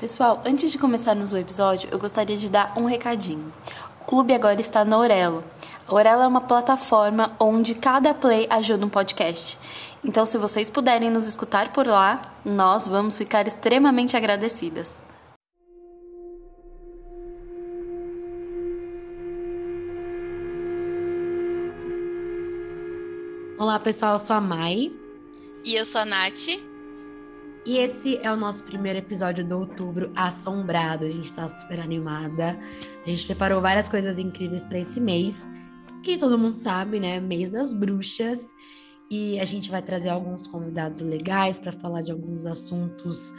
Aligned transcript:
Pessoal, 0.00 0.40
antes 0.46 0.72
de 0.72 0.78
começarmos 0.78 1.30
o 1.30 1.36
episódio, 1.36 1.90
eu 1.92 1.98
gostaria 1.98 2.34
de 2.34 2.48
dar 2.48 2.72
um 2.74 2.86
recadinho. 2.86 3.52
O 4.00 4.04
clube 4.06 4.32
agora 4.32 4.58
está 4.58 4.82
na 4.82 4.96
Orelo. 4.96 5.44
A 5.86 5.94
Orelo 5.94 6.22
é 6.22 6.26
uma 6.26 6.40
plataforma 6.40 7.36
onde 7.38 7.74
cada 7.74 8.14
play 8.14 8.46
ajuda 8.48 8.86
um 8.86 8.88
podcast. 8.88 9.58
Então, 10.02 10.24
se 10.24 10.38
vocês 10.38 10.70
puderem 10.70 11.10
nos 11.10 11.26
escutar 11.26 11.70
por 11.70 11.86
lá, 11.86 12.22
nós 12.42 12.88
vamos 12.88 13.18
ficar 13.18 13.46
extremamente 13.46 14.16
agradecidas. 14.16 14.96
Olá, 23.58 23.78
pessoal, 23.78 24.14
eu 24.14 24.18
sou 24.18 24.34
a 24.34 24.40
Mai. 24.40 24.90
E 25.62 25.74
eu 25.74 25.84
sou 25.84 26.00
a 26.00 26.06
Nath. 26.06 26.69
E 27.64 27.76
esse 27.76 28.16
é 28.18 28.32
o 28.32 28.36
nosso 28.36 28.64
primeiro 28.64 28.98
episódio 28.98 29.46
do 29.46 29.58
outubro 29.58 30.10
assombrado. 30.16 31.04
A 31.04 31.10
gente 31.10 31.32
tá 31.32 31.46
super 31.46 31.78
animada. 31.78 32.58
A 33.04 33.08
gente 33.08 33.26
preparou 33.26 33.60
várias 33.60 33.88
coisas 33.88 34.18
incríveis 34.18 34.64
para 34.64 34.78
esse 34.78 34.98
mês, 34.98 35.46
que 36.02 36.16
todo 36.16 36.38
mundo 36.38 36.58
sabe, 36.58 36.98
né? 36.98 37.20
Mês 37.20 37.50
das 37.50 37.74
bruxas. 37.74 38.54
E 39.10 39.38
a 39.40 39.44
gente 39.44 39.70
vai 39.70 39.82
trazer 39.82 40.08
alguns 40.08 40.46
convidados 40.46 41.00
legais 41.00 41.58
para 41.58 41.72
falar 41.72 42.00
de 42.00 42.12
alguns 42.12 42.46
assuntos 42.46 43.34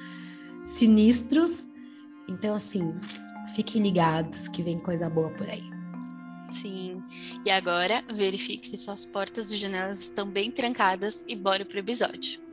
sinistros. 0.66 1.67
Então, 2.28 2.53
assim, 2.53 2.94
fiquem 3.56 3.81
ligados 3.81 4.48
que 4.48 4.62
vem 4.62 4.78
coisa 4.78 5.09
boa 5.09 5.30
por 5.30 5.50
aí. 5.50 5.64
Sim. 6.50 7.02
E 7.45 7.50
agora, 7.50 8.03
verifique 8.14 8.67
se 8.67 8.78
suas 8.78 9.06
portas 9.06 9.52
e 9.52 9.58
janelas 9.58 10.00
estão 10.02 10.30
bem 10.30 10.52
trancadas 10.52 11.23
e 11.28 11.36
bora 11.36 11.66
pro 11.66 11.80
episódio. 11.80 12.51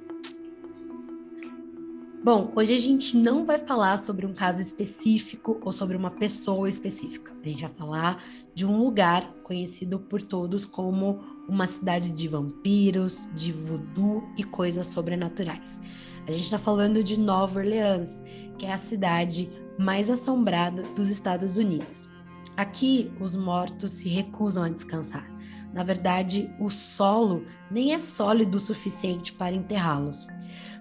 Bom, 2.23 2.53
hoje 2.57 2.75
a 2.75 2.81
gente 2.81 3.17
não 3.17 3.45
vai 3.45 3.59
falar 3.59 3.97
sobre 3.97 4.27
um 4.27 4.35
caso 4.35 4.61
específico 4.61 5.61
ou 5.63 5.73
sobre 5.73 5.97
uma 5.97 6.11
pessoa 6.11 6.69
específica. 6.69 7.33
A 7.45 7.49
gente 7.49 7.61
vai 7.61 7.71
falar 7.71 8.25
de 8.53 8.67
um 8.67 8.77
lugar 8.77 9.33
conhecido 9.45 10.01
por 10.01 10.21
todos 10.21 10.67
como 10.67 11.21
uma 11.49 11.69
cidade 11.69 12.11
de 12.11 12.27
vampiros, 12.27 13.29
de 13.35 13.53
voodoo 13.53 14.29
e 14.37 14.43
coisas 14.43 14.89
sobrenaturais. 14.89 15.81
A 16.27 16.33
gente 16.33 16.45
está 16.45 16.59
falando 16.59 17.05
de 17.05 17.19
Nova 17.19 17.61
Orleans, 17.61 18.21
que 18.59 18.67
é 18.67 18.73
a 18.73 18.79
cidade 18.79 19.49
mais 19.79 20.11
assombrada 20.11 20.83
dos 20.97 21.09
Estados 21.09 21.57
Unidos. 21.57 22.09
Aqui, 22.57 23.13
os 23.21 23.37
mortos 23.37 23.93
se 23.93 24.09
recusam 24.09 24.65
a 24.65 24.69
descansar. 24.69 25.38
Na 25.73 25.85
verdade, 25.85 26.51
o 26.59 26.71
solo 26.71 27.45
nem 27.71 27.93
é 27.93 27.99
sólido 27.99 28.57
o 28.57 28.61
suficiente 28.61 29.33
para 29.33 29.55
enterrá-los. 29.55 30.27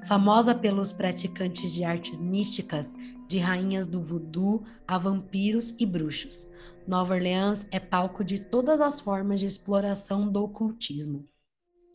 Famosa 0.08 0.56
pelos 0.56 0.94
praticantes 0.94 1.74
de 1.74 1.84
artes 1.84 2.22
místicas, 2.22 2.96
de 3.28 3.40
rainhas 3.40 3.86
do 3.86 4.02
voodoo 4.02 4.64
a 4.88 4.98
vampiros 4.98 5.76
e 5.78 5.86
bruxos, 5.86 6.48
Nova 6.88 7.16
Orleans 7.16 7.68
é 7.70 7.82
palco 7.82 8.24
de 8.24 8.40
todas 8.40 8.80
as 8.80 9.02
formas 9.02 9.42
de 9.42 9.46
exploração 9.46 10.32
do 10.32 10.42
ocultismo. 10.42 11.28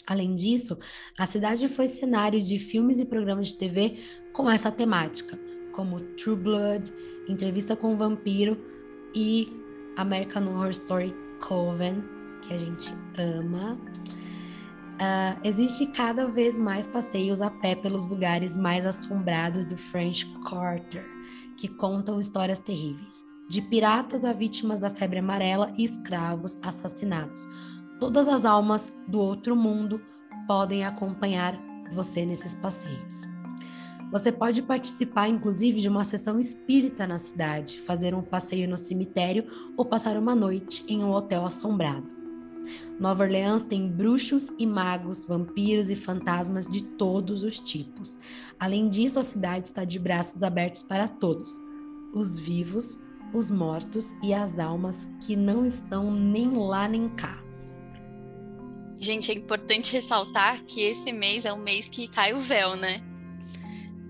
Além 0.07 0.35
disso, 0.35 0.79
a 1.19 1.27
cidade 1.27 1.67
foi 1.67 1.89
cenário 1.89 2.43
de 2.43 2.59
filmes 2.59 3.01
e 3.01 3.07
programas 3.07 3.49
de 3.49 3.57
TV 3.57 4.01
com 4.35 4.51
essa 4.51 4.71
temática, 4.71 5.39
como 5.73 6.01
True 6.17 6.37
Blood, 6.37 6.93
Entrevista 7.27 7.75
com 7.75 7.95
o 7.95 7.97
Vampiro 7.97 8.59
e 9.15 9.49
American 9.97 10.49
Horror 10.49 10.71
Story 10.71 11.15
Coven, 11.41 12.03
que 12.43 12.53
a 12.53 12.59
gente 12.59 12.93
ama. 13.19 13.79
Uh, 14.95 15.41
existe 15.43 15.87
cada 15.89 16.27
vez 16.27 16.59
mais 16.59 16.87
passeios 16.87 17.41
a 17.41 17.51
pé 17.51 17.75
pelos 17.75 18.09
lugares 18.09 18.57
mais 18.57 18.87
assombrados 18.87 19.65
do 19.67 19.77
French 19.77 20.27
Quarter, 20.49 21.05
que 21.57 21.67
contam 21.67 22.21
histórias 22.21 22.59
terríveis, 22.59 23.25
de 23.49 23.63
piratas 23.63 24.25
a 24.25 24.33
vítimas 24.33 24.81
da 24.81 24.91
febre 24.91 25.19
amarela 25.19 25.73
e 25.77 25.85
escravos 25.85 26.57
assassinados. 26.63 27.49
Todas 27.99 28.29
as 28.29 28.45
almas 28.45 28.93
do 29.09 29.19
outro 29.19 29.57
mundo 29.57 30.01
podem 30.47 30.85
acompanhar 30.85 31.59
você 31.93 32.25
nesses 32.25 32.55
passeios. 32.55 33.23
Você 34.13 34.31
pode 34.31 34.61
participar, 34.61 35.29
inclusive, 35.29 35.81
de 35.81 35.89
uma 35.89 36.05
sessão 36.05 36.39
espírita 36.39 37.07
na 37.07 37.19
cidade, 37.19 37.81
fazer 37.81 38.15
um 38.15 38.21
passeio 38.21 38.69
no 38.69 38.77
cemitério 38.77 39.47
ou 39.75 39.87
passar 39.87 40.19
uma 40.19 40.35
noite 40.35 40.85
em 40.87 41.03
um 41.03 41.11
hotel 41.11 41.47
assombrado. 41.47 42.22
Nova 42.99 43.25
Orleans 43.25 43.63
tem 43.63 43.89
bruxos 43.89 44.49
e 44.59 44.67
magos, 44.67 45.25
vampiros 45.25 45.91
e 45.91 45.97
fantasmas 45.97 46.67
de 46.67 46.83
todos 46.83 47.43
os 47.43 47.59
tipos. 47.59 48.19
Além 48.59 48.89
disso, 48.89 49.19
a 49.19 49.23
cidade 49.23 49.69
está 49.69 49.85
de 49.85 49.99
braços 49.99 50.43
abertos 50.43 50.83
para 50.83 51.09
todos: 51.09 51.61
os 52.13 52.39
vivos, 52.39 52.99
os 53.33 53.51
mortos 53.51 54.15
e 54.23 54.33
as 54.33 54.59
almas 54.59 55.09
que 55.27 55.35
não 55.35 55.65
estão 55.65 56.11
nem 56.11 56.51
lá 56.51 56.89
nem 56.89 57.09
cá. 57.09 57.43
Gente, 58.99 59.33
é 59.33 59.35
importante 59.35 59.93
ressaltar 59.93 60.63
que 60.65 60.81
esse 60.81 61.13
mês 61.13 61.45
é 61.45 61.53
o 61.53 61.59
mês 61.59 61.89
que 61.89 62.07
cai 62.07 62.33
o 62.33 62.39
véu, 62.39 62.77
né? 62.77 63.03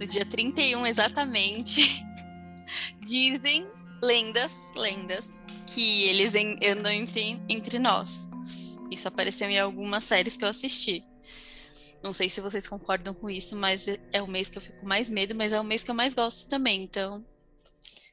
no 0.02 0.06
dia 0.08 0.24
31 0.24 0.84
exatamente, 0.84 2.04
dizem 3.00 3.64
lendas, 4.02 4.72
lendas, 4.76 5.40
que 5.64 6.02
eles 6.08 6.34
andam 6.34 6.90
entre, 6.90 7.40
entre 7.48 7.78
nós. 7.78 8.28
Isso 8.92 9.08
apareceu 9.08 9.48
em 9.48 9.58
algumas 9.58 10.04
séries 10.04 10.36
que 10.36 10.44
eu 10.44 10.48
assisti. 10.48 11.04
Não 12.02 12.12
sei 12.12 12.28
se 12.28 12.40
vocês 12.40 12.68
concordam 12.68 13.14
com 13.14 13.30
isso, 13.30 13.56
mas 13.56 13.86
é 14.12 14.20
o 14.20 14.26
mês 14.26 14.48
que 14.48 14.58
eu 14.58 14.62
fico 14.62 14.84
mais 14.84 15.10
medo, 15.10 15.34
mas 15.34 15.52
é 15.52 15.60
o 15.60 15.64
mês 15.64 15.82
que 15.84 15.90
eu 15.90 15.94
mais 15.94 16.14
gosto 16.14 16.48
também, 16.48 16.82
então. 16.82 17.24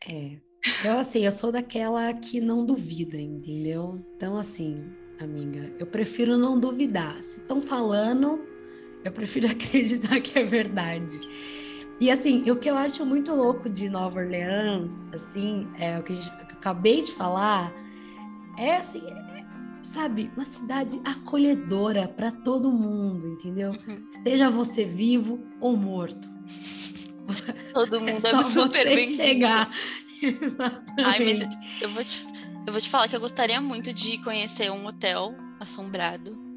É. 0.08 0.38
Eu, 0.86 1.00
assim, 1.00 1.26
eu 1.26 1.32
sou 1.32 1.52
daquela 1.52 2.14
que 2.14 2.40
não 2.40 2.66
duvida, 2.66 3.18
entendeu? 3.18 4.00
Então, 4.16 4.38
assim, 4.38 4.84
amiga, 5.20 5.74
eu 5.80 5.88
prefiro 5.88 6.38
não 6.38 6.60
duvidar. 6.60 7.22
Se 7.24 7.40
estão 7.40 7.62
falando, 7.62 8.40
eu 9.04 9.12
prefiro 9.12 9.48
acreditar 9.52 10.20
que 10.22 10.38
é 10.38 10.44
verdade. 10.44 11.20
E 12.00 12.10
assim, 12.10 12.50
o 12.50 12.56
que 12.56 12.70
eu 12.70 12.78
acho 12.78 13.06
muito 13.06 13.34
louco 13.34 13.70
de 13.70 13.90
Nova 13.90 14.20
Orleans, 14.20 15.04
assim, 15.14 15.68
é 15.78 15.98
o 16.00 16.04
que, 16.04 16.16
gente, 16.16 16.30
o 16.30 16.46
que 16.46 16.54
eu 16.54 16.58
acabei 16.58 17.02
de 17.02 17.12
falar, 17.12 17.74
é 18.58 18.78
assim, 18.78 19.02
sabe, 19.94 20.32
uma 20.36 20.46
cidade 20.46 21.00
acolhedora 21.04 22.08
para 22.08 22.32
todo 22.32 22.72
mundo, 22.72 23.28
entendeu? 23.28 23.72
Uhum. 23.72 24.08
Esteja 24.16 24.50
você 24.50 24.86
vivo 24.86 25.40
ou 25.60 25.76
morto. 25.76 26.30
Todo 27.74 28.02
mundo 28.02 28.26
é, 28.26 28.32
é 28.32 28.44
super 28.44 28.86
bem 28.86 29.10
chegar. 29.12 29.72
Ai, 30.98 31.20
mas 31.24 31.42
eu 31.82 31.90
vou, 31.90 32.04
te, 32.04 32.28
eu 32.66 32.74
vou 32.74 32.82
te 32.82 32.90
falar 32.90 33.08
que 33.08 33.16
eu 33.16 33.20
gostaria 33.20 33.62
muito 33.62 33.94
de 33.94 34.18
conhecer 34.20 34.72
um 34.72 34.86
hotel 34.86 35.36
assombrado 35.60 36.50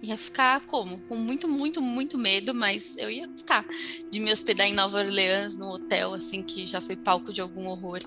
Ia 0.00 0.16
ficar 0.16 0.60
como? 0.60 0.98
Com 1.00 1.16
muito, 1.16 1.48
muito, 1.48 1.82
muito 1.82 2.16
medo, 2.16 2.54
mas 2.54 2.96
eu 2.96 3.10
ia 3.10 3.26
gostar 3.26 3.64
de 4.08 4.20
me 4.20 4.30
hospedar 4.30 4.66
em 4.66 4.74
Nova 4.74 4.98
Orleans, 4.98 5.56
num 5.56 5.70
hotel, 5.70 6.14
assim, 6.14 6.40
que 6.40 6.66
já 6.66 6.80
foi 6.80 6.94
palco 6.94 7.32
de 7.32 7.40
algum 7.40 7.66
horror. 7.66 7.98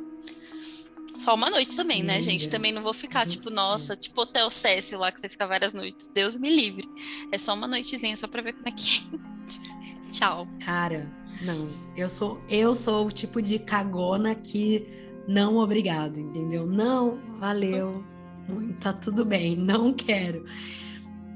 Só 1.21 1.35
uma 1.35 1.51
noite 1.51 1.75
também, 1.75 2.01
né, 2.01 2.19
gente? 2.19 2.49
Também 2.49 2.71
não 2.71 2.81
vou 2.81 2.95
ficar, 2.95 3.27
tipo, 3.27 3.51
nossa, 3.51 3.95
tipo 3.95 4.21
Hotel 4.21 4.49
Cécio 4.49 4.97
lá, 4.97 5.11
que 5.11 5.19
você 5.19 5.29
fica 5.29 5.45
várias 5.45 5.71
noites. 5.71 6.09
Deus 6.11 6.35
me 6.35 6.49
livre. 6.49 6.89
É 7.31 7.37
só 7.37 7.53
uma 7.53 7.67
noitezinha, 7.67 8.17
só 8.17 8.27
pra 8.27 8.41
ver 8.41 8.53
como 8.53 8.67
é 8.67 8.71
que 8.71 9.05
é. 9.05 10.09
Tchau. 10.09 10.47
Cara, 10.65 11.07
não. 11.43 11.67
Eu 11.95 12.09
sou, 12.09 12.41
eu 12.49 12.75
sou 12.75 13.05
o 13.05 13.11
tipo 13.11 13.39
de 13.39 13.59
cagona 13.59 14.33
que 14.33 14.87
não 15.27 15.57
obrigado, 15.57 16.19
entendeu? 16.19 16.65
Não, 16.65 17.19
valeu. 17.39 18.03
Tá 18.81 18.91
tudo 18.91 19.23
bem, 19.23 19.55
não 19.55 19.93
quero. 19.93 20.43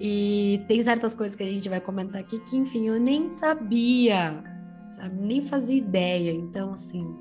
E 0.01 0.62
tem 0.68 0.84
certas 0.84 1.13
coisas 1.16 1.35
que 1.35 1.44
a 1.44 1.45
gente 1.45 1.69
vai 1.69 1.79
comentar 1.79 2.19
aqui 2.19 2.40
que, 2.40 2.57
enfim, 2.57 2.88
eu 2.88 3.00
nem 3.00 3.29
sabia, 3.29 4.44
sabe? 4.97 5.16
nem 5.22 5.41
fazia 5.44 5.78
ideia. 5.78 6.31
Então, 6.31 6.74
assim, 6.74 7.15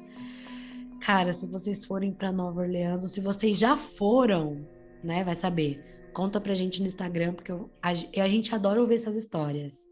cara, 1.04 1.34
se 1.34 1.46
vocês 1.46 1.84
forem 1.84 2.12
para 2.12 2.32
Nova 2.32 2.62
Orleans, 2.62 3.02
ou 3.02 3.08
se 3.08 3.20
vocês 3.20 3.58
já 3.58 3.76
foram, 3.76 4.66
né, 5.02 5.22
vai 5.22 5.34
saber. 5.34 5.78
Conta 6.14 6.40
pra 6.40 6.54
gente 6.54 6.80
no 6.80 6.86
Instagram, 6.86 7.34
porque 7.34 7.52
eu, 7.52 7.70
a, 7.82 7.90
a 7.90 8.28
gente 8.28 8.54
adora 8.54 8.80
ouvir 8.80 8.94
essas 8.94 9.14
histórias. 9.14 9.86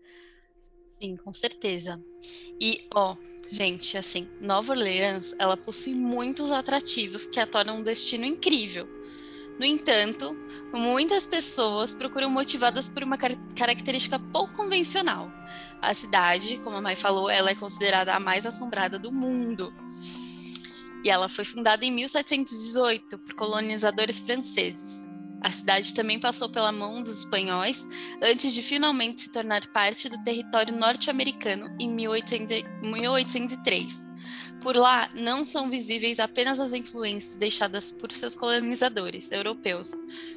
Sim, 0.98 1.16
com 1.16 1.34
certeza. 1.34 2.02
E, 2.58 2.88
ó, 2.94 3.14
gente, 3.50 3.98
assim, 3.98 4.26
Nova 4.40 4.72
Orleans, 4.72 5.34
ela 5.38 5.56
possui 5.56 5.94
muitos 5.94 6.50
atrativos 6.50 7.26
que 7.26 7.38
a 7.38 7.46
tornam 7.46 7.80
um 7.80 7.82
destino 7.82 8.24
incrível. 8.24 8.88
No 9.58 9.66
entanto, 9.66 10.34
muitas 10.72 11.26
pessoas 11.26 11.92
procuram 11.92 12.30
motivadas 12.30 12.88
por 12.88 13.02
uma 13.04 13.18
car 13.18 13.32
característica 13.54 14.18
pouco 14.18 14.54
convencional. 14.54 15.30
A 15.82 15.92
cidade, 15.92 16.58
como 16.58 16.76
a 16.76 16.80
Mai 16.80 16.96
falou, 16.96 17.28
ela 17.28 17.50
é 17.50 17.54
considerada 17.54 18.14
a 18.14 18.20
mais 18.20 18.46
assombrada 18.46 18.98
do 18.98 19.12
mundo. 19.12 19.72
E 21.04 21.10
ela 21.10 21.28
foi 21.28 21.44
fundada 21.44 21.84
em 21.84 21.90
1718 21.90 23.18
por 23.18 23.34
colonizadores 23.34 24.18
franceses. 24.18 25.12
A 25.42 25.50
cidade 25.50 25.92
também 25.92 26.20
passou 26.20 26.48
pela 26.48 26.70
mão 26.70 27.02
dos 27.02 27.18
espanhóis 27.18 27.84
antes 28.22 28.54
de 28.54 28.62
finalmente 28.62 29.22
se 29.22 29.32
tornar 29.32 29.66
parte 29.72 30.08
do 30.08 30.22
território 30.22 30.72
norte-americano 30.74 31.68
em 31.80 31.90
1803 31.90 34.08
Por 34.60 34.76
lá, 34.76 35.10
não 35.16 35.44
são 35.44 35.68
visíveis 35.68 36.20
apenas 36.20 36.60
as 36.60 36.72
influências 36.72 37.36
deixadas 37.36 37.90
por 37.90 38.12
seus 38.12 38.36
colonizadores 38.36 39.32
europeus, 39.32 39.90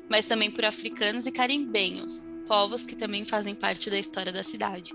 mas 0.09 0.25
também 0.25 0.49
por 0.49 0.65
africanos 0.65 1.27
e 1.27 1.31
caribenhos, 1.31 2.27
povos 2.47 2.87
que 2.87 2.95
também 2.95 3.23
fazem 3.25 3.53
parte 3.53 3.91
da 3.91 3.99
história 3.99 4.33
da 4.33 4.43
cidade. 4.43 4.91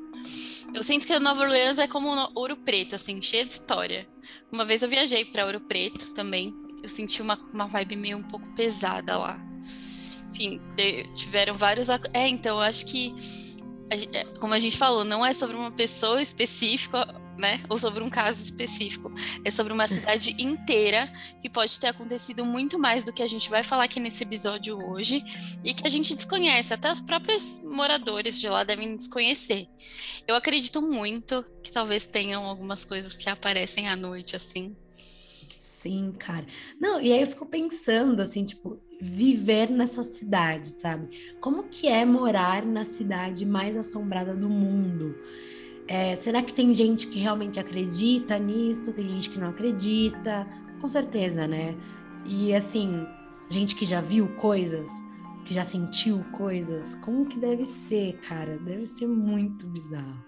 Eu 0.74 0.82
sinto 0.82 1.06
que 1.06 1.18
Nova 1.18 1.42
Orleans 1.42 1.78
é 1.78 1.86
como 1.86 2.30
Ouro 2.34 2.56
Preto, 2.56 2.94
assim, 2.94 3.20
cheia 3.20 3.44
de 3.44 3.52
história. 3.52 4.06
Uma 4.52 4.64
vez 4.64 4.82
eu 4.82 4.88
viajei 4.88 5.24
para 5.24 5.46
Ouro 5.46 5.60
Preto 5.60 6.12
também, 6.14 6.54
eu 6.82 6.88
senti 6.88 7.20
uma, 7.20 7.38
uma 7.52 7.66
vibe 7.66 7.96
meio 7.96 8.18
um 8.18 8.22
pouco 8.22 8.46
pesada 8.54 9.18
lá. 9.18 9.38
Enfim, 10.30 10.60
tiveram 11.16 11.54
vários. 11.54 11.88
É, 11.88 12.28
então, 12.28 12.56
eu 12.56 12.62
acho 12.62 12.86
que, 12.86 13.14
é, 13.90 14.24
como 14.38 14.54
a 14.54 14.58
gente 14.58 14.76
falou, 14.76 15.04
não 15.04 15.26
é 15.26 15.32
sobre 15.32 15.56
uma 15.56 15.70
pessoa 15.70 16.22
específica 16.22 17.06
né? 17.40 17.60
Ou 17.68 17.78
sobre 17.78 18.04
um 18.04 18.10
caso 18.10 18.42
específico. 18.42 19.12
É 19.44 19.50
sobre 19.50 19.72
uma 19.72 19.86
cidade 19.86 20.36
inteira 20.38 21.10
que 21.42 21.48
pode 21.48 21.80
ter 21.80 21.88
acontecido 21.88 22.44
muito 22.44 22.78
mais 22.78 23.02
do 23.02 23.12
que 23.12 23.22
a 23.22 23.26
gente 23.26 23.50
vai 23.50 23.64
falar 23.64 23.84
aqui 23.84 23.98
nesse 23.98 24.22
episódio 24.22 24.78
hoje 24.90 25.24
e 25.64 25.74
que 25.74 25.86
a 25.86 25.90
gente 25.90 26.14
desconhece. 26.14 26.72
Até 26.72 26.90
os 26.92 27.00
próprios 27.00 27.60
moradores 27.64 28.38
de 28.38 28.48
lá 28.48 28.62
devem 28.62 28.96
desconhecer. 28.96 29.66
Eu 30.28 30.36
acredito 30.36 30.80
muito 30.82 31.42
que 31.62 31.72
talvez 31.72 32.06
tenham 32.06 32.44
algumas 32.44 32.84
coisas 32.84 33.16
que 33.16 33.28
aparecem 33.28 33.88
à 33.88 33.96
noite, 33.96 34.36
assim. 34.36 34.76
Sim, 35.82 36.12
cara. 36.18 36.44
Não, 36.78 37.00
e 37.00 37.10
aí 37.10 37.22
eu 37.22 37.26
fico 37.26 37.46
pensando, 37.46 38.20
assim, 38.20 38.44
tipo, 38.44 38.78
viver 39.00 39.70
nessa 39.70 40.02
cidade, 40.02 40.74
sabe? 40.78 41.34
Como 41.40 41.64
que 41.64 41.88
é 41.88 42.04
morar 42.04 42.64
na 42.66 42.84
cidade 42.84 43.46
mais 43.46 43.76
assombrada 43.76 44.36
do 44.36 44.48
mundo? 44.48 45.16
É, 45.86 46.16
será 46.16 46.42
que 46.42 46.52
tem 46.52 46.72
gente 46.72 47.08
que 47.08 47.18
realmente 47.18 47.58
acredita 47.58 48.38
nisso? 48.38 48.92
Tem 48.92 49.08
gente 49.08 49.30
que 49.30 49.38
não 49.38 49.48
acredita? 49.48 50.46
Com 50.80 50.88
certeza, 50.88 51.46
né? 51.46 51.76
E 52.24 52.54
assim, 52.54 53.06
gente 53.48 53.74
que 53.74 53.84
já 53.84 54.00
viu 54.00 54.28
coisas, 54.36 54.88
que 55.44 55.52
já 55.52 55.64
sentiu 55.64 56.24
coisas, 56.32 56.94
como 56.96 57.26
que 57.26 57.38
deve 57.38 57.64
ser, 57.64 58.18
cara? 58.20 58.58
Deve 58.58 58.86
ser 58.86 59.08
muito 59.08 59.66
bizarro. 59.66 60.24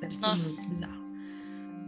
Deve 0.00 0.14
ser 0.14 0.22
Nossa. 0.22 0.42
muito 0.42 0.68
bizarro. 0.68 0.97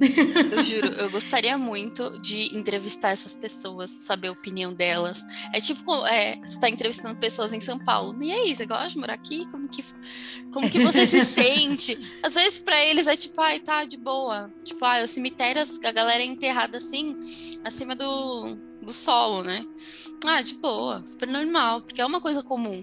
Eu 0.00 0.62
juro, 0.62 0.88
eu 0.94 1.11
gostaria 1.11 1.56
muito 1.58 2.19
de 2.20 2.56
entrevistar 2.56 3.11
essas 3.11 3.35
pessoas, 3.35 3.91
saber 3.91 4.29
a 4.29 4.32
opinião 4.32 4.73
delas. 4.73 5.25
É 5.52 5.61
tipo, 5.61 6.06
é, 6.06 6.37
você 6.37 6.55
está 6.55 6.69
entrevistando 6.69 7.19
pessoas 7.19 7.52
em 7.52 7.61
São 7.61 7.79
Paulo. 7.79 8.23
E 8.23 8.32
aí, 8.32 8.55
você 8.55 8.64
gosta 8.64 8.88
de 8.88 8.99
morar 8.99 9.14
aqui? 9.14 9.47
Como 9.50 9.69
que, 9.69 9.85
como 10.52 10.70
que 10.70 10.81
você 10.81 11.05
se 11.06 11.25
sente? 11.26 11.99
Às 12.23 12.35
vezes, 12.35 12.58
para 12.58 12.82
eles, 12.85 13.06
é 13.06 13.17
tipo, 13.17 13.41
ai, 13.41 13.61
tá 13.61 13.85
de 13.85 13.99
boa. 13.99 14.50
Tipo, 14.64 14.85
ah, 14.85 15.02
os 15.05 15.11
cemitérios, 15.11 15.79
a 15.85 15.93
galera 15.93 16.23
é 16.23 16.26
enterrada 16.26 16.79
assim, 16.79 17.19
acima 17.62 17.94
do, 17.94 18.56
do 18.82 18.93
solo, 18.93 19.43
né? 19.43 19.67
Ah, 20.26 20.41
de 20.41 20.55
boa, 20.55 21.05
super 21.05 21.29
normal, 21.29 21.82
porque 21.82 22.00
é 22.00 22.06
uma 22.06 22.20
coisa 22.20 22.43
comum. 22.43 22.82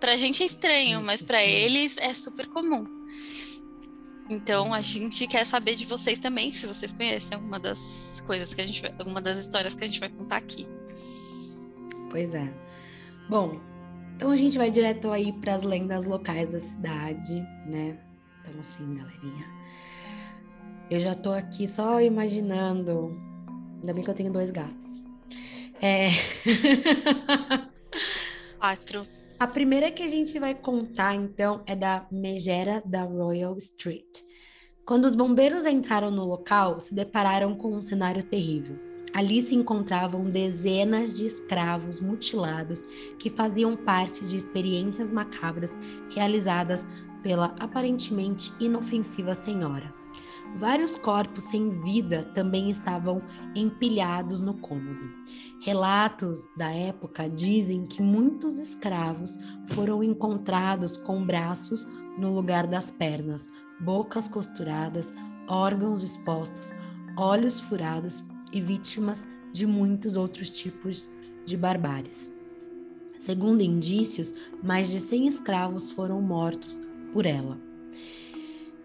Pra 0.00 0.16
gente 0.16 0.42
é 0.42 0.46
estranho, 0.46 1.02
mas 1.02 1.20
para 1.20 1.44
eles 1.44 1.98
é 1.98 2.14
super 2.14 2.46
comum. 2.46 2.97
Então 4.28 4.74
a 4.74 4.80
gente 4.80 5.26
quer 5.26 5.44
saber 5.44 5.74
de 5.74 5.86
vocês 5.86 6.18
também, 6.18 6.52
se 6.52 6.66
vocês 6.66 6.92
conhecem 6.92 7.36
alguma 7.36 7.58
das 7.58 8.22
coisas 8.26 8.52
que 8.52 8.60
a 8.60 8.66
gente 8.66 8.82
vai, 8.82 8.94
alguma 8.98 9.22
das 9.22 9.38
histórias 9.38 9.74
que 9.74 9.84
a 9.84 9.86
gente 9.86 10.00
vai 10.00 10.10
contar 10.10 10.36
aqui. 10.36 10.68
Pois 12.10 12.34
é. 12.34 12.52
Bom, 13.28 13.58
então 14.16 14.30
a 14.30 14.36
gente 14.36 14.58
vai 14.58 14.70
direto 14.70 15.10
aí 15.10 15.32
para 15.32 15.54
as 15.54 15.62
lendas 15.62 16.04
locais 16.04 16.50
da 16.50 16.58
cidade, 16.58 17.34
né? 17.66 17.98
Então 18.40 18.52
assim, 18.60 18.94
galerinha. 18.94 19.46
Eu 20.90 21.00
já 21.00 21.14
tô 21.14 21.32
aqui 21.32 21.66
só 21.66 22.00
imaginando. 22.00 23.18
Ainda 23.80 23.94
bem 23.94 24.04
que 24.04 24.10
eu 24.10 24.14
tenho 24.14 24.32
dois 24.32 24.50
gatos. 24.50 25.04
É. 25.80 26.08
Quatro. 28.58 29.06
A 29.40 29.46
primeira 29.46 29.88
que 29.92 30.02
a 30.02 30.08
gente 30.08 30.36
vai 30.36 30.52
contar, 30.52 31.14
então, 31.14 31.62
é 31.64 31.76
da 31.76 32.04
Megera 32.10 32.82
da 32.84 33.04
Royal 33.04 33.56
Street. 33.56 34.24
Quando 34.84 35.04
os 35.04 35.14
bombeiros 35.14 35.64
entraram 35.64 36.10
no 36.10 36.24
local, 36.24 36.80
se 36.80 36.92
depararam 36.92 37.54
com 37.54 37.72
um 37.72 37.80
cenário 37.80 38.20
terrível. 38.20 38.76
Ali 39.14 39.40
se 39.40 39.54
encontravam 39.54 40.28
dezenas 40.28 41.16
de 41.16 41.24
escravos 41.24 42.00
mutilados 42.00 42.84
que 43.16 43.30
faziam 43.30 43.76
parte 43.76 44.24
de 44.24 44.36
experiências 44.36 45.08
macabras 45.08 45.78
realizadas 46.10 46.84
pela 47.22 47.54
aparentemente 47.60 48.52
inofensiva 48.58 49.36
senhora. 49.36 49.97
Vários 50.56 50.96
corpos 50.96 51.44
sem 51.44 51.80
vida 51.82 52.24
também 52.34 52.70
estavam 52.70 53.22
empilhados 53.54 54.40
no 54.40 54.54
cômodo. 54.54 55.08
Relatos 55.60 56.48
da 56.56 56.70
época 56.70 57.28
dizem 57.28 57.86
que 57.86 58.02
muitos 58.02 58.58
escravos 58.58 59.38
foram 59.68 60.02
encontrados 60.02 60.96
com 60.96 61.24
braços 61.24 61.86
no 62.18 62.34
lugar 62.34 62.66
das 62.66 62.90
pernas, 62.90 63.48
bocas 63.80 64.28
costuradas, 64.28 65.14
órgãos 65.46 66.02
expostos, 66.02 66.72
olhos 67.16 67.60
furados 67.60 68.24
e 68.52 68.60
vítimas 68.60 69.26
de 69.52 69.66
muitos 69.66 70.16
outros 70.16 70.50
tipos 70.50 71.08
de 71.46 71.56
barbáries. 71.56 72.30
Segundo 73.18 73.62
indícios, 73.62 74.34
mais 74.62 74.88
de 74.88 75.00
100 75.00 75.26
escravos 75.26 75.90
foram 75.90 76.20
mortos 76.20 76.80
por 77.12 77.26
ela. 77.26 77.58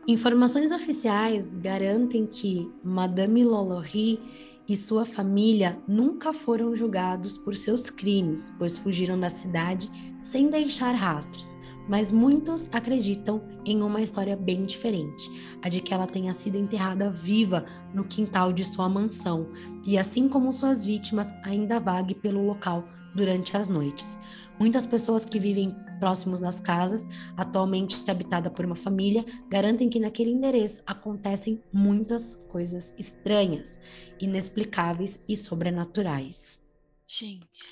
Informações 0.06 0.74
oficiais 0.74 1.54
garantem 1.54 2.26
que 2.26 2.70
Madame 2.84 3.46
Lolory 3.46 4.20
e 4.68 4.76
sua 4.76 5.06
família 5.06 5.80
nunca 5.88 6.34
foram 6.34 6.76
julgados 6.76 7.38
por 7.38 7.56
seus 7.56 7.90
crimes, 7.90 8.54
pois 8.60 8.78
fugiram 8.78 9.18
da 9.18 9.30
cidade 9.30 9.90
sem 10.22 10.50
deixar 10.50 10.92
rastros. 10.92 11.56
Mas 11.88 12.12
muitos 12.12 12.68
acreditam 12.74 13.42
em 13.64 13.82
uma 13.82 14.02
história 14.02 14.36
bem 14.36 14.66
diferente, 14.66 15.30
a 15.62 15.70
de 15.70 15.80
que 15.80 15.94
ela 15.94 16.08
tenha 16.08 16.34
sido 16.34 16.58
enterrada 16.58 17.10
viva 17.10 17.66
no 17.94 18.04
quintal 18.04 18.52
de 18.52 18.66
sua 18.66 18.90
mansão, 18.90 19.48
e 19.86 19.98
assim 19.98 20.28
como 20.28 20.52
suas 20.52 20.86
vítimas 20.86 21.34
ainda 21.44 21.80
vague 21.80 22.14
pelo 22.14 22.46
local 22.46 22.86
durante 23.16 23.56
as 23.56 23.70
noites. 23.70 24.18
Muitas 24.64 24.86
pessoas 24.86 25.26
que 25.26 25.38
vivem 25.38 25.76
próximos 26.00 26.40
das 26.40 26.62
casas, 26.62 27.06
atualmente 27.36 28.02
habitada 28.10 28.50
por 28.50 28.64
uma 28.64 28.76
família, 28.76 29.26
garantem 29.50 29.90
que 29.90 30.00
naquele 30.00 30.32
endereço 30.32 30.82
acontecem 30.86 31.62
muitas 31.74 32.36
coisas 32.48 32.96
estranhas, 32.98 33.78
inexplicáveis 34.22 35.22
e 35.28 35.36
sobrenaturais. 35.36 36.62
Gente. 37.06 37.66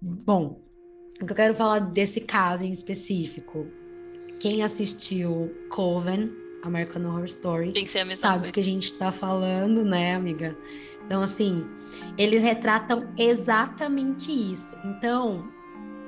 Bom, 0.00 0.60
o 1.20 1.26
que 1.26 1.32
eu 1.32 1.36
quero 1.36 1.54
falar 1.56 1.80
desse 1.80 2.20
caso 2.20 2.62
em 2.62 2.70
específico, 2.70 3.66
quem 4.40 4.62
assistiu 4.62 5.52
Coven, 5.68 6.30
American 6.62 7.06
Horror 7.06 7.24
Story, 7.24 7.72
sabe 8.16 8.46
do 8.46 8.52
que 8.52 8.60
a 8.60 8.62
gente 8.62 8.92
tá 8.92 9.10
falando, 9.10 9.84
né, 9.84 10.14
amiga? 10.14 10.56
Então, 11.04 11.24
assim, 11.24 11.66
eles 12.16 12.44
retratam 12.44 13.12
exatamente 13.18 14.30
isso. 14.30 14.76
Então, 14.84 15.57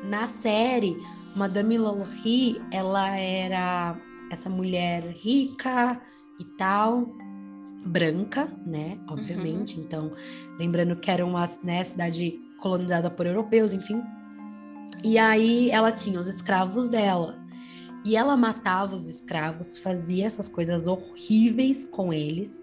na 0.02 0.26
série, 0.26 0.96
Madame 1.34 1.78
Lalaurie, 1.78 2.60
ela 2.70 3.16
era 3.16 3.96
essa 4.30 4.48
mulher 4.48 5.02
rica 5.10 6.00
e 6.38 6.44
tal, 6.56 7.06
branca, 7.84 8.48
né? 8.66 8.98
Obviamente. 9.08 9.76
Uhum. 9.76 9.84
Então, 9.84 10.12
lembrando 10.58 10.96
que 10.96 11.10
era 11.10 11.24
uma 11.24 11.48
né, 11.62 11.82
cidade 11.84 12.38
colonizada 12.60 13.10
por 13.10 13.26
europeus, 13.26 13.72
enfim. 13.72 14.02
E 15.02 15.18
aí 15.18 15.70
ela 15.70 15.92
tinha 15.92 16.20
os 16.20 16.26
escravos 16.26 16.88
dela. 16.88 17.38
E 18.04 18.16
ela 18.16 18.36
matava 18.36 18.94
os 18.94 19.06
escravos, 19.08 19.76
fazia 19.76 20.26
essas 20.26 20.48
coisas 20.48 20.86
horríveis 20.86 21.84
com 21.84 22.12
eles 22.12 22.62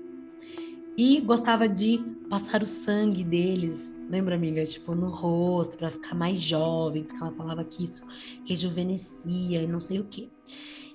e 0.97 1.21
gostava 1.21 1.67
de 1.67 1.99
passar 2.27 2.63
o 2.63 2.65
sangue 2.65 3.23
deles 3.23 3.87
Lembra, 4.09 4.35
amiga? 4.35 4.65
Tipo, 4.65 4.95
no 4.95 5.09
rosto, 5.09 5.77
para 5.77 5.91
ficar 5.91 6.15
mais 6.15 6.39
jovem, 6.39 7.03
porque 7.03 7.21
ela 7.21 7.33
falava 7.33 7.63
que 7.63 7.83
isso 7.83 8.07
rejuvenescia 8.45 9.61
e 9.61 9.67
não 9.67 9.81
sei 9.81 9.99
o 9.99 10.05
quê. 10.05 10.29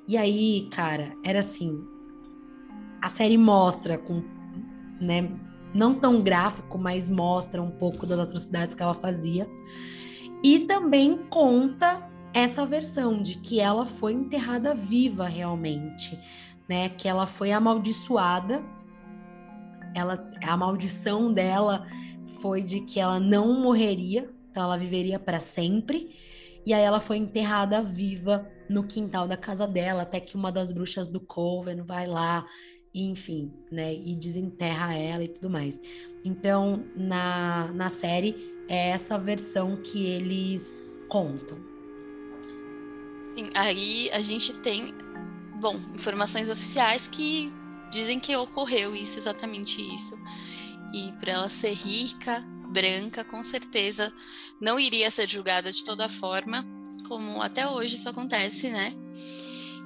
E 0.08 0.16
aí, 0.16 0.68
cara, 0.70 1.14
era 1.22 1.40
assim. 1.40 1.84
A 3.02 3.10
série 3.10 3.36
mostra 3.36 3.98
com, 3.98 4.22
né, 5.00 5.28
não 5.74 5.94
tão 5.94 6.22
gráfico, 6.22 6.78
mas 6.78 7.10
mostra 7.10 7.60
um 7.62 7.70
pouco 7.70 8.06
das 8.06 8.18
atrocidades 8.18 8.74
que 8.74 8.82
ela 8.82 8.94
fazia. 8.94 9.46
E 10.42 10.60
também 10.60 11.18
conta 11.28 12.10
essa 12.32 12.64
versão 12.64 13.22
de 13.22 13.36
que 13.36 13.60
ela 13.60 13.84
foi 13.84 14.14
enterrada 14.14 14.74
viva 14.74 15.28
realmente, 15.28 16.18
né? 16.66 16.88
Que 16.88 17.06
ela 17.06 17.26
foi 17.26 17.52
amaldiçoada. 17.52 18.62
Ela, 19.94 20.30
a 20.42 20.56
maldição 20.56 21.30
dela 21.30 21.86
foi 22.42 22.62
de 22.62 22.80
que 22.80 23.00
ela 23.00 23.18
não 23.18 23.62
morreria, 23.62 24.30
então 24.50 24.64
ela 24.64 24.76
viveria 24.76 25.18
para 25.18 25.40
sempre. 25.40 26.14
E 26.66 26.74
aí 26.74 26.82
ela 26.82 27.00
foi 27.00 27.16
enterrada 27.16 27.82
viva 27.82 28.46
no 28.68 28.84
quintal 28.84 29.26
da 29.26 29.36
casa 29.36 29.66
dela, 29.66 30.02
até 30.02 30.20
que 30.20 30.36
uma 30.36 30.52
das 30.52 30.70
bruxas 30.70 31.06
do 31.06 31.20
Coven 31.20 31.82
vai 31.82 32.06
lá 32.06 32.46
enfim, 32.94 33.50
né? 33.70 33.94
E 33.94 34.14
desenterra 34.14 34.94
ela 34.94 35.24
e 35.24 35.28
tudo 35.28 35.48
mais. 35.48 35.80
Então, 36.24 36.84
na, 36.94 37.70
na 37.72 37.88
série, 37.88 38.52
é 38.68 38.90
essa 38.90 39.18
versão 39.18 39.76
que 39.76 40.04
eles 40.04 40.96
contam. 41.08 41.58
Sim, 43.34 43.50
aí 43.54 44.10
a 44.12 44.20
gente 44.20 44.52
tem, 44.60 44.94
bom, 45.60 45.76
informações 45.94 46.50
oficiais 46.50 47.08
que 47.08 47.50
dizem 47.90 48.20
que 48.20 48.36
ocorreu 48.36 48.94
isso, 48.94 49.18
exatamente 49.18 49.80
isso. 49.94 50.18
E 50.92 51.12
por 51.18 51.28
ela 51.28 51.48
ser 51.48 51.72
rica, 51.72 52.44
branca, 52.68 53.22
com 53.22 53.42
certeza 53.42 54.12
não 54.60 54.78
iria 54.80 55.10
ser 55.10 55.28
julgada 55.28 55.72
de 55.72 55.84
toda 55.84 56.08
forma, 56.08 56.64
como 57.06 57.42
até 57.42 57.68
hoje 57.68 57.96
isso 57.96 58.08
acontece, 58.08 58.70
né? 58.70 58.94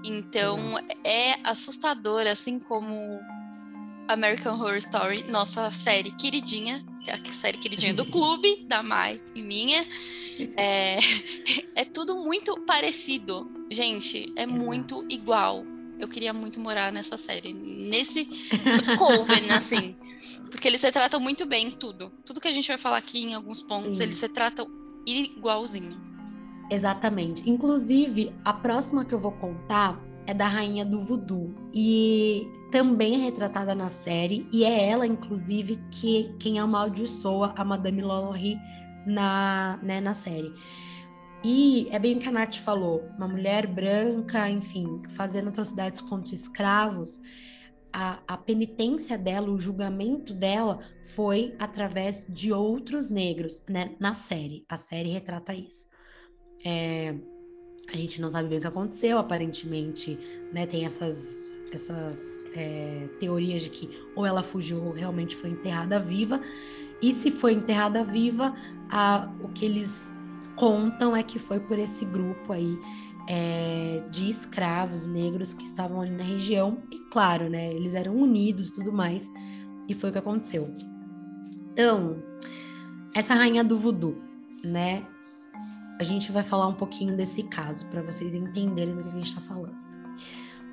Então 0.05 0.59
é 1.05 1.37
assustador, 1.43 2.27
assim 2.27 2.59
como 2.59 3.21
American 4.09 4.55
Horror 4.55 4.77
Story, 4.77 5.25
nossa 5.25 5.71
série 5.71 6.11
queridinha, 6.13 6.85
que 7.03 7.11
a 7.11 7.33
série 7.33 7.59
queridinha 7.59 7.93
do 7.93 8.05
clube, 8.07 8.65
da 8.69 8.83
Mai 8.83 9.21
e 9.35 9.43
minha. 9.43 9.87
É, 10.57 10.99
é 11.75 11.85
tudo 11.85 12.15
muito 12.17 12.61
parecido. 12.61 13.51
Gente, 13.71 14.33
é 14.37 14.47
muito 14.47 15.05
igual. 15.09 15.65
Eu 15.99 16.09
queria 16.09 16.33
muito 16.33 16.61
morar 16.61 16.93
nessa 16.93 17.17
série, 17.17 17.53
nesse 17.53 18.29
Coven, 18.99 19.51
assim. 19.51 19.97
Porque 20.51 20.69
eles 20.69 20.81
se 20.81 20.91
tratam 20.93 21.21
muito 21.21 21.47
bem 21.47 21.71
tudo. 21.71 22.11
Tudo 22.25 22.41
que 22.41 22.49
a 22.49 22.53
gente 22.53 22.69
vai 22.69 22.79
falar 22.79 22.99
aqui 22.99 23.23
em 23.23 23.35
alguns 23.35 23.63
pontos, 23.63 23.99
Sim. 23.99 24.05
eles 24.05 24.17
se 24.17 24.29
tratam 24.29 24.69
igualzinho. 25.07 25.97
Exatamente. 26.71 27.49
Inclusive, 27.49 28.33
a 28.45 28.53
próxima 28.53 29.05
que 29.05 29.15
eu 29.15 29.21
vou 29.21 29.33
contar 29.33 30.01
é 30.27 30.35
da 30.35 30.49
rainha 30.49 30.85
do 30.85 31.05
voodoo 31.05 31.55
e 31.73 32.47
também 32.73 33.15
é 33.15 33.19
retratada 33.19 33.75
na 33.75 33.89
série 33.89 34.47
e 34.53 34.65
é 34.65 34.89
ela, 34.89 35.07
inclusive, 35.07 35.79
que 35.91 36.35
quem 36.41 36.59
amaldiçoa 36.59 37.55
a 37.57 37.65
Madame 37.65 38.03
Lalaurie 38.03 38.59
na, 39.07 39.79
né, 39.83 40.01
na 40.01 40.15
série. 40.15 40.53
E 41.45 41.89
é 41.91 41.99
bem 41.99 42.17
o 42.17 42.19
que 42.19 42.29
a 42.29 42.33
Nath 42.33 42.57
falou, 42.57 43.09
uma 43.17 43.29
mulher 43.29 43.67
branca, 43.67 44.49
enfim, 44.49 45.03
fazendo 45.11 45.49
atrocidades 45.49 46.01
contra 46.01 46.35
escravos, 46.35 47.21
a, 47.93 48.19
a 48.29 48.37
penitência 48.37 49.17
dela, 49.17 49.49
o 49.49 49.59
julgamento 49.59 50.35
dela 50.35 50.81
foi 51.15 51.55
através 51.59 52.27
de 52.29 52.53
outros 52.53 53.09
negros, 53.09 53.65
né, 53.69 53.95
na 53.99 54.15
série. 54.15 54.65
A 54.69 54.77
série 54.77 55.11
retrata 55.11 55.55
isso. 55.55 55.89
É, 56.65 57.15
a 57.91 57.97
gente 57.97 58.21
não 58.21 58.29
sabe 58.29 58.49
bem 58.49 58.59
o 58.59 58.61
que 58.61 58.67
aconteceu, 58.67 59.19
aparentemente, 59.19 60.19
né? 60.53 60.67
Tem 60.67 60.85
essas, 60.85 61.17
essas 61.73 62.21
é, 62.55 63.09
teorias 63.21 63.63
de 63.63 63.71
que 63.71 63.89
ou 64.15 64.27
ela 64.27 64.43
fugiu 64.43 64.85
ou 64.85 64.93
realmente 64.93 65.37
foi 65.37 65.51
enterrada 65.51 65.99
viva. 66.01 66.41
E 67.01 67.13
se 67.13 67.31
foi 67.31 67.53
enterrada 67.53 68.03
viva, 68.03 68.55
a, 68.91 69.33
o 69.41 69.49
que 69.49 69.65
eles 69.65 70.16
contam 70.57 71.15
é 71.15 71.23
que 71.23 71.39
foi 71.39 71.61
por 71.61 71.79
esse 71.79 72.05
grupo 72.05 72.53
aí 72.53 72.79
é, 73.29 74.03
de 74.11 74.29
escravos 74.29 75.07
negros 75.07 75.55
que 75.55 75.65
estavam 75.65 76.01
ali 76.01 76.11
na 76.11 76.25
região. 76.25 76.79
E 76.91 76.99
claro, 77.11 77.49
né? 77.49 77.73
Eles 77.73 77.95
eram 77.95 78.17
unidos 78.17 78.71
tudo 78.71 78.93
mais. 78.93 79.31
E 79.89 79.95
foi 79.95 80.11
o 80.11 80.13
que 80.13 80.19
aconteceu. 80.19 80.75
Então, 81.73 82.23
essa 83.15 83.35
rainha 83.35 83.63
do 83.63 83.79
voodoo, 83.79 84.17
né? 84.65 85.07
a 85.99 86.05
gente 86.05 86.31
vai 86.31 86.43
falar 86.43 86.67
um 86.67 86.75
pouquinho 86.75 87.17
desse 87.17 87.43
caso 87.45 87.87
para 87.87 88.03
vocês 88.03 88.35
entenderem 88.35 88.95
do 88.95 89.03
que 89.03 89.09
a 89.09 89.13
gente 89.13 89.29
está 89.29 89.41
falando. 89.41 89.86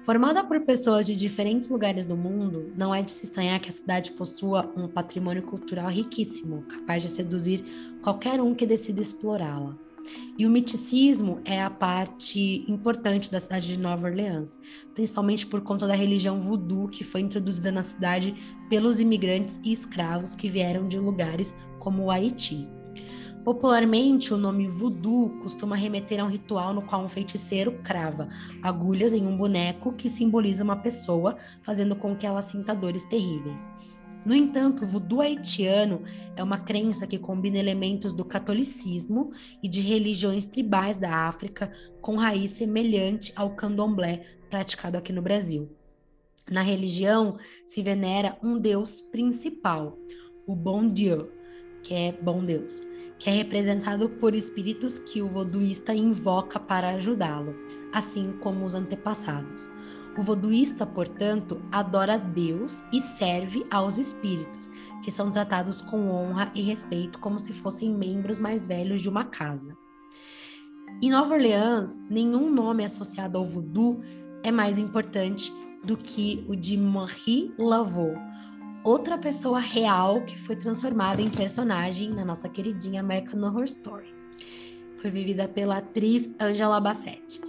Formada 0.04 0.44
por 0.44 0.60
pessoas 0.60 1.06
de 1.06 1.16
diferentes 1.16 1.70
lugares 1.70 2.06
do 2.06 2.18
mundo, 2.18 2.74
não 2.76 2.94
é 2.94 3.02
de 3.02 3.10
se 3.10 3.24
estranhar 3.24 3.62
que 3.62 3.70
a 3.70 3.72
cidade 3.72 4.12
possua 4.12 4.70
um 4.76 4.86
patrimônio 4.86 5.44
cultural 5.44 5.88
riquíssimo, 5.88 6.64
capaz 6.64 7.02
de 7.02 7.08
seduzir 7.08 7.64
qualquer 8.02 8.42
um 8.42 8.54
que 8.54 8.66
decida 8.66 9.02
explorá-la. 9.02 9.78
E 10.38 10.46
o 10.46 10.50
miticismo 10.50 11.40
é 11.46 11.64
a 11.64 11.70
parte 11.70 12.66
importante 12.68 13.32
da 13.32 13.40
cidade 13.40 13.68
de 13.68 13.80
Nova 13.80 14.10
Orleans, 14.10 14.60
principalmente 14.94 15.48
por 15.48 15.62
conta 15.62 15.88
da 15.88 15.96
religião 15.96 16.42
voodoo 16.42 16.90
que 16.90 17.06
foi 17.06 17.22
introduzida 17.22 17.72
na 17.72 17.82
cidade 17.82 18.36
pelos 18.70 19.00
imigrantes 19.00 19.58
e 19.64 19.72
escravos 19.72 20.36
que 20.36 20.50
vieram 20.50 20.86
de 20.86 21.00
lugares 21.00 21.56
como 21.80 22.04
o 22.04 22.12
Haiti. 22.12 22.68
Popularmente, 23.44 24.34
o 24.34 24.38
nome 24.38 24.70
voodoo 24.70 25.30
costuma 25.42 25.76
remeter 25.76 26.22
a 26.22 26.24
um 26.24 26.30
ritual 26.30 26.74
no 26.74 26.82
qual 26.82 27.04
um 27.04 27.10
feiticeiro 27.10 27.74
crava 27.84 28.30
agulhas 28.62 29.12
em 29.12 29.28
um 29.28 29.36
boneco 29.36 29.92
que 29.92 30.10
simboliza 30.10 30.64
uma 30.64 30.78
pessoa, 30.78 31.38
fazendo 31.62 31.94
com 31.94 32.16
que 32.16 32.26
ela 32.26 32.42
sinta 32.42 32.74
dores 32.74 33.04
terríveis. 33.04 33.70
No 34.26 34.34
entanto, 34.34 34.86
o 34.86 34.88
voodoo 34.88 35.20
haitiano 35.20 36.04
é 36.38 36.42
uma 36.42 36.58
crença 36.58 37.06
que 37.06 37.20
combina 37.20 37.58
elementos 37.58 38.14
do 38.14 38.24
catolicismo 38.24 39.34
e 39.62 39.68
de 39.68 39.82
religiões 39.82 40.46
tribais 40.46 40.96
da 40.96 41.14
África 41.28 41.70
com 42.00 42.16
raiz 42.16 42.52
semelhante 42.52 43.34
ao 43.36 43.50
candomblé 43.58 44.26
praticado 44.50 44.98
aqui 44.98 45.12
no 45.12 45.22
Brasil. 45.22 45.70
Na 46.50 46.62
religião 46.62 47.38
se 47.66 47.84
venera 47.84 48.38
um 48.42 48.58
deus 48.58 49.02
principal, 49.02 49.98
o 50.48 50.56
Bon 50.56 50.88
Dieu, 50.88 51.30
que 51.84 51.94
é 51.94 52.14
bom 52.14 52.42
Deus 52.42 52.93
que 53.24 53.30
é 53.30 53.34
representado 53.34 54.10
por 54.10 54.36
espíritos 54.36 55.00
que 55.00 55.22
o 55.22 55.30
voduísta 55.30 55.94
invoca 55.94 56.60
para 56.60 56.90
ajudá-lo, 56.90 57.56
assim 57.94 58.34
como 58.42 58.66
os 58.66 58.76
antepassados. 58.76 59.72
O 60.18 60.22
voduísta, 60.22 60.86
portanto, 60.86 61.62
adora 61.72 62.18
Deus 62.18 62.84
e 62.92 63.00
serve 63.00 63.66
aos 63.72 63.98
espíritos, 63.98 64.70
que 65.02 65.10
são 65.10 65.32
tratados 65.32 65.82
com 65.82 66.10
honra 66.10 66.52
e 66.54 66.62
respeito 66.62 67.18
como 67.20 67.40
se 67.40 67.54
fossem 67.54 67.90
membros 67.90 68.38
mais 68.38 68.68
velhos 68.68 69.02
de 69.02 69.08
uma 69.08 69.24
casa. 69.24 69.74
Em 71.02 71.10
Nova 71.10 71.36
Orleans, 71.36 71.98
nenhum 72.10 72.52
nome 72.52 72.84
associado 72.84 73.38
ao 73.38 73.46
voodoo 73.46 74.02
é 74.44 74.52
mais 74.52 74.78
importante 74.78 75.50
do 75.82 75.96
que 75.96 76.44
o 76.50 76.58
de 76.58 76.76
Marie 76.76 77.54
Laveau, 77.58 78.16
outra 78.84 79.18
pessoa 79.18 79.60
real 79.60 80.22
que 80.22 80.38
foi 80.38 80.56
transformada 80.56 81.22
em 81.22 81.30
personagem 81.30 82.10
na 82.10 82.26
nossa 82.26 82.50
queridinha 82.50 83.00
American 83.00 83.42
Horror 83.42 83.64
Story. 83.64 84.14
Foi 85.02 85.10
vivida 85.10 85.48
pela 85.48 85.78
atriz 85.78 86.30
Angela 86.40 86.80
Bassett. 86.80 87.42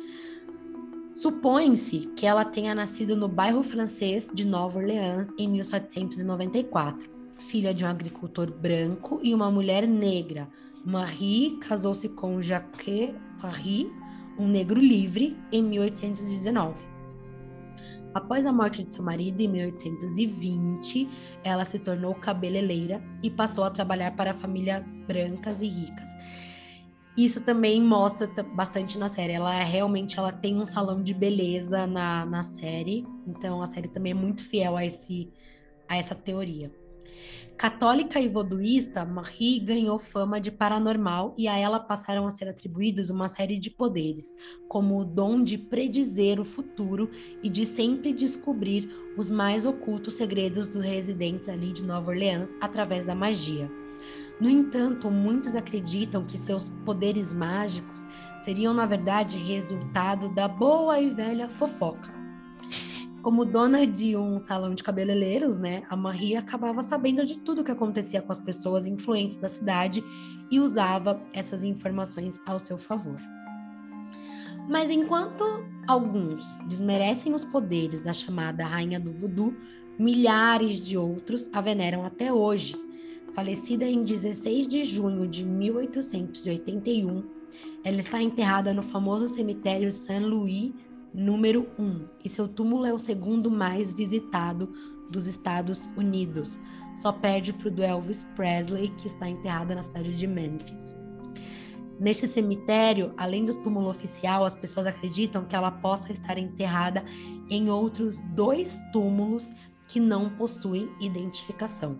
Supõe-se 1.12 2.10
que 2.16 2.26
ela 2.26 2.44
tenha 2.44 2.74
nascido 2.74 3.14
no 3.14 3.28
bairro 3.28 3.62
francês 3.62 4.30
de 4.32 4.44
Nova 4.44 4.78
Orleans 4.78 5.30
em 5.38 5.48
1794, 5.48 7.08
filha 7.38 7.72
de 7.72 7.84
um 7.84 7.88
agricultor 7.88 8.50
branco 8.50 9.20
e 9.22 9.32
uma 9.32 9.50
mulher 9.50 9.86
negra. 9.86 10.48
Marie 10.84 11.56
casou-se 11.58 12.08
com 12.08 12.42
Jacques 12.42 13.14
Paris, 13.40 13.86
um 14.38 14.48
negro 14.48 14.80
livre, 14.80 15.36
em 15.52 15.62
1819. 15.62 16.93
Após 18.14 18.46
a 18.46 18.52
morte 18.52 18.84
de 18.84 18.94
seu 18.94 19.02
marido 19.02 19.40
em 19.40 19.48
1820, 19.48 21.08
ela 21.42 21.64
se 21.64 21.80
tornou 21.80 22.14
cabeleireira 22.14 23.02
e 23.20 23.28
passou 23.28 23.64
a 23.64 23.70
trabalhar 23.70 24.14
para 24.14 24.32
famílias 24.32 24.84
brancas 25.06 25.60
e 25.60 25.66
ricas. 25.66 26.08
Isso 27.16 27.40
também 27.40 27.82
mostra 27.82 28.28
bastante 28.54 28.98
na 28.98 29.08
série. 29.08 29.32
Ela 29.32 29.54
é, 29.54 29.64
realmente 29.64 30.18
ela 30.18 30.30
tem 30.30 30.60
um 30.60 30.66
salão 30.66 31.02
de 31.02 31.12
beleza 31.12 31.86
na, 31.86 32.24
na 32.24 32.44
série, 32.44 33.04
então 33.26 33.60
a 33.60 33.66
série 33.66 33.88
também 33.88 34.12
é 34.12 34.14
muito 34.14 34.42
fiel 34.42 34.76
a, 34.76 34.84
esse, 34.84 35.32
a 35.88 35.96
essa 35.96 36.14
teoria. 36.14 36.72
Católica 37.56 38.20
e 38.20 38.28
voduísta, 38.28 39.04
Marie 39.04 39.60
ganhou 39.60 39.96
fama 39.96 40.40
de 40.40 40.50
paranormal 40.50 41.34
e 41.38 41.46
a 41.46 41.56
ela 41.56 41.78
passaram 41.78 42.26
a 42.26 42.30
ser 42.30 42.48
atribuídos 42.48 43.10
uma 43.10 43.28
série 43.28 43.58
de 43.58 43.70
poderes, 43.70 44.34
como 44.68 44.98
o 44.98 45.04
dom 45.04 45.40
de 45.40 45.56
predizer 45.56 46.40
o 46.40 46.44
futuro 46.44 47.08
e 47.44 47.48
de 47.48 47.64
sempre 47.64 48.12
descobrir 48.12 48.90
os 49.16 49.30
mais 49.30 49.64
ocultos 49.64 50.16
segredos 50.16 50.66
dos 50.66 50.82
residentes 50.82 51.48
ali 51.48 51.72
de 51.72 51.84
Nova 51.84 52.10
Orleans 52.10 52.52
através 52.60 53.06
da 53.06 53.14
magia. 53.14 53.70
No 54.40 54.50
entanto, 54.50 55.08
muitos 55.08 55.54
acreditam 55.54 56.24
que 56.24 56.36
seus 56.36 56.68
poderes 56.84 57.32
mágicos 57.32 58.04
seriam, 58.40 58.74
na 58.74 58.84
verdade, 58.84 59.38
resultado 59.38 60.28
da 60.28 60.48
boa 60.48 61.00
e 61.00 61.08
velha 61.08 61.48
fofoca 61.48 62.23
como 63.24 63.42
dona 63.46 63.86
de 63.86 64.14
um 64.14 64.38
salão 64.38 64.74
de 64.74 64.82
cabeleireiros, 64.82 65.56
né, 65.56 65.82
a 65.88 65.96
Marie 65.96 66.36
acabava 66.36 66.82
sabendo 66.82 67.24
de 67.24 67.38
tudo 67.38 67.62
o 67.62 67.64
que 67.64 67.70
acontecia 67.70 68.20
com 68.20 68.30
as 68.30 68.38
pessoas 68.38 68.84
influentes 68.84 69.38
da 69.38 69.48
cidade 69.48 70.04
e 70.50 70.60
usava 70.60 71.18
essas 71.32 71.64
informações 71.64 72.38
ao 72.44 72.58
seu 72.58 72.76
favor. 72.76 73.18
Mas 74.68 74.90
enquanto 74.90 75.42
alguns 75.88 76.58
desmerecem 76.68 77.32
os 77.32 77.46
poderes 77.46 78.02
da 78.02 78.12
chamada 78.12 78.66
Rainha 78.66 79.00
do 79.00 79.10
Voodoo, 79.10 79.56
milhares 79.98 80.84
de 80.84 80.98
outros 80.98 81.48
a 81.50 81.62
veneram 81.62 82.04
até 82.04 82.30
hoje. 82.30 82.76
Falecida 83.32 83.86
em 83.86 84.04
16 84.04 84.68
de 84.68 84.82
junho 84.82 85.26
de 85.26 85.46
1881, 85.46 87.24
ela 87.82 88.00
está 88.00 88.22
enterrada 88.22 88.74
no 88.74 88.82
famoso 88.82 89.28
cemitério 89.28 89.90
Saint-Louis 89.90 90.74
número 91.14 91.68
1 91.78 92.08
e 92.24 92.28
seu 92.28 92.48
túmulo 92.48 92.84
é 92.84 92.92
o 92.92 92.98
segundo 92.98 93.48
mais 93.48 93.92
visitado 93.92 94.68
dos 95.08 95.28
Estados 95.28 95.86
Unidos. 95.96 96.58
Só 96.96 97.12
perde 97.12 97.52
para 97.52 97.68
o 97.68 97.70
do 97.70 97.82
Elvis 97.82 98.24
Presley, 98.34 98.88
que 98.98 99.06
está 99.06 99.28
enterrado 99.28 99.74
na 99.74 99.82
cidade 99.82 100.12
de 100.12 100.26
Memphis. 100.26 100.98
Neste 102.00 102.26
cemitério, 102.26 103.14
além 103.16 103.44
do 103.44 103.54
túmulo 103.62 103.88
oficial, 103.88 104.44
as 104.44 104.56
pessoas 104.56 104.86
acreditam 104.86 105.44
que 105.44 105.54
ela 105.54 105.70
possa 105.70 106.10
estar 106.10 106.36
enterrada 106.36 107.04
em 107.48 107.70
outros 107.70 108.20
dois 108.34 108.80
túmulos 108.92 109.48
que 109.86 110.00
não 110.00 110.30
possuem 110.30 110.90
identificação. 111.00 111.96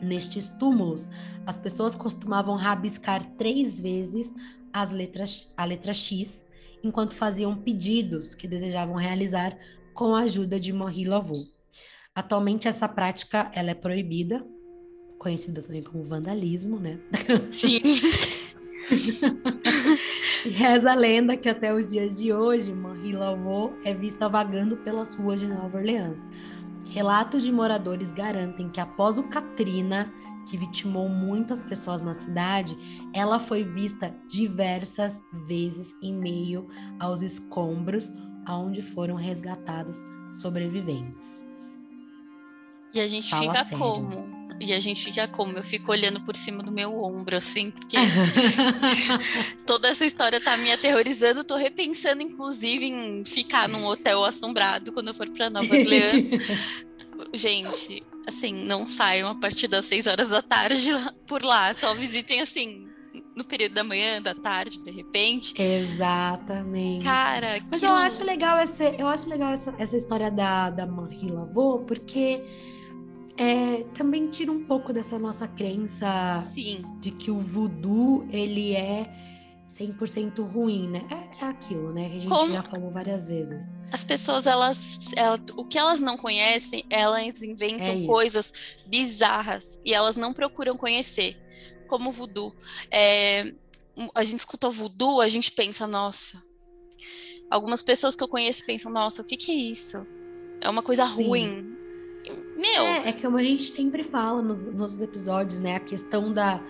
Nestes 0.00 0.48
túmulos, 0.48 1.08
as 1.44 1.58
pessoas 1.58 1.96
costumavam 1.96 2.54
rabiscar 2.54 3.24
três 3.36 3.80
vezes 3.80 4.32
as 4.72 4.92
letras, 4.92 5.52
a 5.56 5.64
letra 5.64 5.92
X 5.92 6.46
enquanto 6.82 7.14
faziam 7.14 7.56
pedidos 7.56 8.34
que 8.34 8.48
desejavam 8.48 8.96
realizar 8.96 9.56
com 9.94 10.14
a 10.14 10.20
ajuda 10.20 10.60
de 10.60 10.72
Marie 10.72 11.04
Laveau. 11.04 11.44
Atualmente 12.14 12.68
essa 12.68 12.88
prática 12.88 13.50
ela 13.54 13.70
é 13.70 13.74
proibida, 13.74 14.44
conhecida 15.18 15.62
também 15.62 15.82
como 15.82 16.04
vandalismo, 16.04 16.78
né? 16.78 16.98
Sim. 17.50 17.80
e 20.46 20.48
reza 20.50 20.92
a 20.92 20.94
lenda 20.94 21.36
que 21.36 21.48
até 21.48 21.74
os 21.74 21.90
dias 21.90 22.18
de 22.18 22.32
hoje, 22.32 22.72
Marie 22.72 23.12
Laveau 23.12 23.72
é 23.84 23.92
vista 23.92 24.28
vagando 24.28 24.76
pelas 24.78 25.14
ruas 25.14 25.40
de 25.40 25.46
Nova 25.46 25.78
Orleans. 25.78 26.18
Relatos 26.90 27.42
de 27.42 27.52
moradores 27.52 28.10
garantem 28.12 28.70
que 28.70 28.80
após 28.80 29.18
o 29.18 29.24
Katrina, 29.24 30.12
que 30.48 30.56
vitimou 30.56 31.08
muitas 31.08 31.62
pessoas 31.62 32.00
na 32.00 32.14
cidade, 32.14 32.76
ela 33.14 33.38
foi 33.38 33.64
vista 33.64 34.14
diversas 34.28 35.20
vezes 35.46 35.94
em 36.02 36.14
meio 36.14 36.68
aos 36.98 37.22
escombros 37.22 38.12
aonde 38.46 38.80
foram 38.80 39.14
resgatados 39.14 39.98
sobreviventes. 40.32 41.42
E 42.94 43.00
a 43.00 43.06
gente 43.06 43.28
Fala 43.28 43.42
fica 43.42 43.64
sério. 43.64 43.78
como? 43.78 44.38
E 44.60 44.72
a 44.72 44.80
gente 44.80 45.04
fica 45.04 45.28
como? 45.28 45.56
Eu 45.56 45.62
fico 45.62 45.92
olhando 45.92 46.20
por 46.22 46.36
cima 46.36 46.62
do 46.62 46.72
meu 46.72 47.00
ombro, 47.00 47.36
assim, 47.36 47.70
porque 47.70 47.96
toda 49.66 49.88
essa 49.88 50.04
história 50.04 50.40
tá 50.40 50.56
me 50.56 50.72
aterrorizando. 50.72 51.44
Tô 51.44 51.54
repensando, 51.54 52.22
inclusive, 52.22 52.86
em 52.86 53.24
ficar 53.24 53.68
num 53.68 53.84
hotel 53.84 54.24
assombrado 54.24 54.92
quando 54.92 55.08
eu 55.08 55.14
for 55.14 55.28
para 55.30 55.48
Nova 55.48 55.72
Orleans. 55.72 56.30
gente, 57.32 58.02
assim, 58.28 58.64
não 58.64 58.86
saiam 58.86 59.30
a 59.30 59.34
partir 59.34 59.68
das 59.68 59.86
6 59.86 60.06
horas 60.06 60.28
da 60.28 60.40
tarde 60.40 60.90
por 61.26 61.42
lá. 61.42 61.74
Só 61.74 61.94
visitem, 61.94 62.40
assim, 62.40 62.86
no 63.36 63.44
período 63.44 63.74
da 63.74 63.84
manhã, 63.84 64.20
da 64.20 64.34
tarde, 64.34 64.80
de 64.80 64.90
repente. 64.90 65.60
Exatamente. 65.60 67.04
Cara, 67.04 67.60
Mas 67.70 67.80
que... 67.80 67.86
eu 67.86 67.92
acho 67.92 68.24
legal 68.24 68.58
essa, 68.58 68.84
eu 68.84 69.08
acho 69.08 69.28
legal 69.28 69.52
essa, 69.52 69.74
essa 69.78 69.96
história 69.96 70.30
da, 70.30 70.70
da 70.70 70.86
Marie 70.86 71.32
porque 71.86 72.42
é, 73.36 73.84
também 73.94 74.28
tira 74.28 74.50
um 74.50 74.64
pouco 74.64 74.92
dessa 74.92 75.18
nossa 75.18 75.46
crença 75.46 76.44
Sim. 76.52 76.82
de 77.00 77.12
que 77.12 77.30
o 77.30 77.38
voodoo, 77.38 78.26
ele 78.30 78.74
é 78.74 79.27
100% 79.78 80.40
ruim, 80.42 80.88
né? 80.88 81.06
É, 81.10 81.44
é, 81.44 81.48
aquilo, 81.48 81.92
né? 81.92 82.08
Que 82.08 82.16
a 82.16 82.20
gente 82.20 82.28
Como... 82.28 82.52
já 82.52 82.62
falou 82.62 82.90
várias 82.90 83.26
vezes. 83.26 83.64
As 83.92 84.04
pessoas, 84.04 84.46
elas, 84.46 85.12
elas, 85.16 85.40
o 85.56 85.64
que 85.64 85.78
elas 85.78 86.00
não 86.00 86.16
conhecem, 86.16 86.84
elas 86.90 87.42
inventam 87.42 88.02
é 88.02 88.06
coisas 88.06 88.52
bizarras 88.86 89.80
e 89.84 89.94
elas 89.94 90.16
não 90.16 90.34
procuram 90.34 90.76
conhecer, 90.76 91.36
como 91.86 92.12
voodoo. 92.12 92.54
É, 92.90 93.54
a 94.14 94.24
gente 94.24 94.40
escuta 94.40 94.68
voodoo, 94.68 95.20
a 95.20 95.28
gente 95.28 95.52
pensa, 95.52 95.86
nossa. 95.86 96.42
Algumas 97.50 97.82
pessoas 97.82 98.14
que 98.14 98.22
eu 98.22 98.28
conheço 98.28 98.66
pensam, 98.66 98.92
nossa, 98.92 99.22
o 99.22 99.24
que, 99.24 99.36
que 99.36 99.50
é 99.50 99.54
isso? 99.54 100.06
É 100.60 100.68
uma 100.68 100.82
coisa 100.82 101.06
Sim. 101.06 101.24
ruim, 101.24 101.76
meu. 102.56 102.82
É, 102.82 103.08
é 103.08 103.12
como 103.12 103.38
a 103.38 103.42
gente 103.42 103.70
sempre 103.70 104.02
fala 104.02 104.42
nos, 104.42 104.66
nos 104.66 105.00
episódios, 105.00 105.58
né? 105.58 105.76
A 105.76 105.80
questão 105.80 106.32
da, 106.32 106.60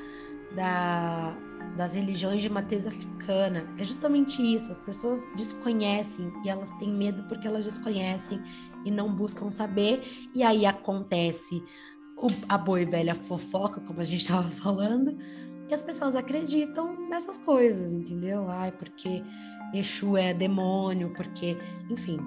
da, 0.54 1.36
das 1.76 1.94
religiões 1.94 2.42
de 2.42 2.48
matriz 2.48 2.86
africana. 2.86 3.64
É 3.78 3.84
justamente 3.84 4.42
isso. 4.42 4.70
As 4.70 4.80
pessoas 4.80 5.22
desconhecem 5.36 6.32
e 6.44 6.48
elas 6.48 6.70
têm 6.78 6.92
medo 6.92 7.22
porque 7.24 7.46
elas 7.46 7.64
desconhecem 7.64 8.40
e 8.84 8.90
não 8.90 9.14
buscam 9.14 9.50
saber. 9.50 10.28
E 10.34 10.42
aí 10.42 10.66
acontece 10.66 11.62
o, 12.16 12.28
a 12.48 12.58
boa 12.58 12.80
e 12.80 12.84
velha 12.84 13.14
fofoca, 13.14 13.80
como 13.80 14.00
a 14.00 14.04
gente 14.04 14.22
estava 14.22 14.50
falando, 14.62 15.16
e 15.68 15.74
as 15.74 15.82
pessoas 15.82 16.16
acreditam 16.16 17.08
nessas 17.08 17.36
coisas, 17.38 17.92
entendeu? 17.92 18.48
Ai, 18.48 18.72
porque 18.72 19.22
Exu 19.74 20.16
é 20.16 20.32
demônio, 20.32 21.12
porque, 21.14 21.58
enfim, 21.90 22.18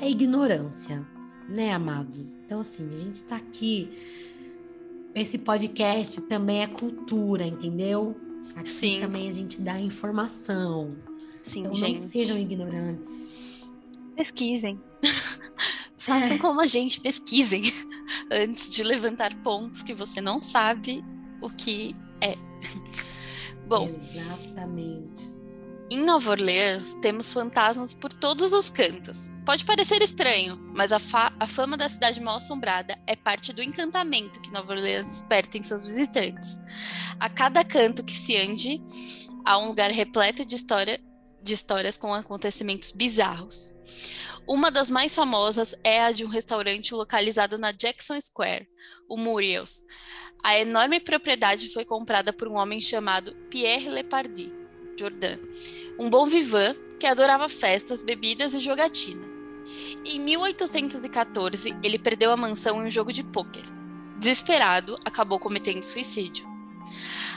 é 0.00 0.10
ignorância 0.10 1.06
né, 1.48 1.72
amados? 1.72 2.32
Então, 2.44 2.60
assim, 2.60 2.88
a 2.90 2.98
gente 2.98 3.16
está 3.16 3.36
aqui. 3.36 3.90
Esse 5.14 5.38
podcast 5.38 6.20
também 6.22 6.62
é 6.62 6.66
cultura, 6.66 7.46
entendeu? 7.46 8.14
Aqui 8.56 8.70
Sim. 8.70 9.00
também 9.00 9.28
a 9.28 9.32
gente 9.32 9.60
dá 9.60 9.80
informação. 9.80 10.96
Sim, 11.40 11.60
então, 11.60 11.74
gente. 11.74 12.00
não 12.00 12.08
sejam 12.08 12.38
ignorantes. 12.38 13.74
Pesquisem. 14.16 14.80
Façam 15.96 16.36
é. 16.36 16.38
como 16.38 16.60
a 16.60 16.66
gente, 16.66 17.00
pesquisem 17.00 17.62
antes 18.30 18.70
de 18.70 18.82
levantar 18.82 19.34
pontos 19.42 19.82
que 19.82 19.94
você 19.94 20.20
não 20.20 20.40
sabe 20.40 21.04
o 21.40 21.50
que 21.50 21.94
é. 22.20 22.36
Bom. 23.68 23.94
Exatamente. 24.00 25.37
Em 25.90 26.04
Nova 26.04 26.32
Orleans, 26.32 26.96
temos 26.96 27.32
fantasmas 27.32 27.94
por 27.94 28.12
todos 28.12 28.52
os 28.52 28.68
cantos. 28.68 29.30
Pode 29.46 29.64
parecer 29.64 30.02
estranho, 30.02 30.58
mas 30.74 30.92
a, 30.92 30.98
fa 30.98 31.32
a 31.40 31.46
fama 31.46 31.78
da 31.78 31.88
cidade 31.88 32.20
mal 32.20 32.36
assombrada 32.36 32.98
é 33.06 33.16
parte 33.16 33.54
do 33.54 33.62
encantamento 33.62 34.38
que 34.38 34.52
Nova 34.52 34.74
Orleans 34.74 35.08
desperta 35.08 35.56
em 35.56 35.62
seus 35.62 35.86
visitantes. 35.86 36.60
A 37.18 37.30
cada 37.30 37.64
canto 37.64 38.04
que 38.04 38.12
se 38.12 38.36
ande, 38.36 38.82
há 39.46 39.56
um 39.56 39.68
lugar 39.68 39.90
repleto 39.90 40.44
de, 40.44 40.56
história, 40.56 41.00
de 41.42 41.54
histórias 41.54 41.96
com 41.96 42.12
acontecimentos 42.12 42.90
bizarros. 42.90 43.74
Uma 44.46 44.70
das 44.70 44.90
mais 44.90 45.14
famosas 45.14 45.74
é 45.82 46.02
a 46.02 46.12
de 46.12 46.22
um 46.22 46.28
restaurante 46.28 46.94
localizado 46.94 47.56
na 47.56 47.72
Jackson 47.72 48.20
Square, 48.20 48.68
o 49.08 49.16
Muriel's. 49.16 49.86
A 50.44 50.58
enorme 50.58 51.00
propriedade 51.00 51.70
foi 51.70 51.86
comprada 51.86 52.30
por 52.30 52.46
um 52.46 52.56
homem 52.56 52.78
chamado 52.78 53.34
Pierre 53.48 53.88
Lepardi 53.88 54.57
Jordan, 54.98 55.38
um 55.98 56.10
bom 56.10 56.26
vivan 56.26 56.74
que 56.98 57.06
adorava 57.06 57.48
festas, 57.48 58.02
bebidas 58.02 58.54
e 58.54 58.58
jogatina. 58.58 59.24
Em 60.04 60.18
1814, 60.18 61.76
ele 61.82 61.98
perdeu 61.98 62.32
a 62.32 62.36
mansão 62.36 62.82
em 62.82 62.86
um 62.86 62.90
jogo 62.90 63.12
de 63.12 63.22
pôquer. 63.22 63.62
Desesperado, 64.18 64.98
acabou 65.04 65.38
cometendo 65.38 65.82
suicídio. 65.82 66.46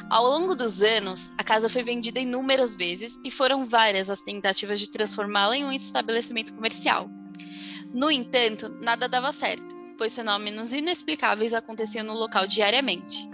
Ao 0.09 0.25
longo 0.25 0.55
dos 0.55 0.81
anos, 0.81 1.29
a 1.37 1.43
casa 1.43 1.69
foi 1.69 1.83
vendida 1.83 2.19
inúmeras 2.19 2.73
vezes 2.73 3.19
e 3.23 3.29
foram 3.29 3.63
várias 3.63 4.09
as 4.09 4.21
tentativas 4.21 4.79
de 4.79 4.89
transformá-la 4.89 5.55
em 5.55 5.65
um 5.65 5.71
estabelecimento 5.71 6.53
comercial. 6.53 7.09
No 7.93 8.09
entanto, 8.09 8.69
nada 8.81 9.07
dava 9.07 9.31
certo, 9.31 9.75
pois 9.97 10.15
fenômenos 10.15 10.73
inexplicáveis 10.73 11.53
aconteciam 11.53 12.05
no 12.05 12.13
local 12.13 12.47
diariamente. 12.47 13.29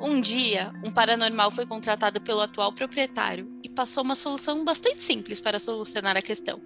Um 0.00 0.20
dia, 0.20 0.72
um 0.84 0.90
paranormal 0.90 1.50
foi 1.50 1.64
contratado 1.64 2.20
pelo 2.20 2.42
atual 2.42 2.72
proprietário 2.72 3.50
e 3.62 3.68
passou 3.68 4.04
uma 4.04 4.14
solução 4.14 4.64
bastante 4.64 5.02
simples 5.02 5.40
para 5.40 5.58
solucionar 5.58 6.16
a 6.16 6.22
questão. 6.22 6.60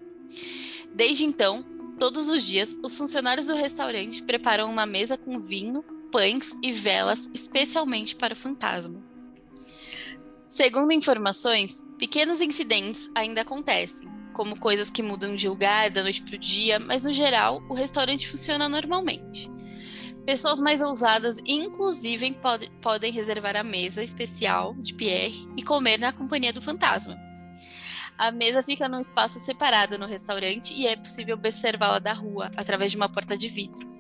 Desde 0.93 1.25
então, 1.25 1.65
todos 1.99 2.29
os 2.29 2.45
dias, 2.45 2.77
os 2.83 2.97
funcionários 2.99 3.47
do 3.47 3.55
restaurante 3.55 4.23
preparam 4.25 4.71
uma 4.71 4.85
mesa 4.85 5.17
com 5.17 5.39
vinho, 5.39 5.85
pães 6.11 6.57
e 6.61 6.73
velas 6.73 7.29
especialmente 7.33 8.17
para 8.17 8.35
o 8.35 8.37
fantasma. 8.37 9.01
Segundo 10.49 10.93
informações, 10.93 11.87
pequenos 11.97 12.41
incidentes 12.41 13.09
ainda 13.15 13.43
acontecem, 13.43 14.09
como 14.33 14.59
coisas 14.59 14.91
que 14.91 15.03
mudam 15.03 15.37
de 15.37 15.49
lugar 15.49 15.91
da 15.91 16.03
noite 16.03 16.23
para 16.23 16.35
o 16.35 16.39
dia, 16.39 16.81
mas 16.81 17.05
no 17.05 17.13
geral 17.13 17.63
o 17.69 17.75
restaurante 17.75 18.29
funciona 18.29 18.69
normalmente. 18.69 19.49
Pessoas 20.25 20.61
mais 20.61 20.83
ousadas, 20.83 21.41
inclusive, 21.47 22.33
pode, 22.35 22.71
podem 22.83 23.11
reservar 23.11 23.57
a 23.57 23.65
mesa 23.65 24.03
especial 24.03 24.75
de 24.75 24.95
Pierre 24.95 25.49
e 25.57 25.63
comer 25.63 25.99
na 25.99 26.13
companhia 26.13 26.53
do 26.53 26.63
fantasma. 26.63 27.19
A 28.19 28.31
mesa 28.31 28.63
fica 28.63 28.89
num 28.89 29.01
espaço 29.01 29.39
separado 29.39 29.99
no 29.99 30.07
restaurante 30.07 30.75
e 30.75 30.87
é 30.87 30.95
possível 30.95 31.37
observá-la 31.37 31.99
da 31.99 32.13
rua 32.13 32.51
através 32.57 32.91
de 32.91 32.97
uma 32.97 33.09
porta 33.09 33.37
de 33.37 33.49
vidro. 33.49 34.00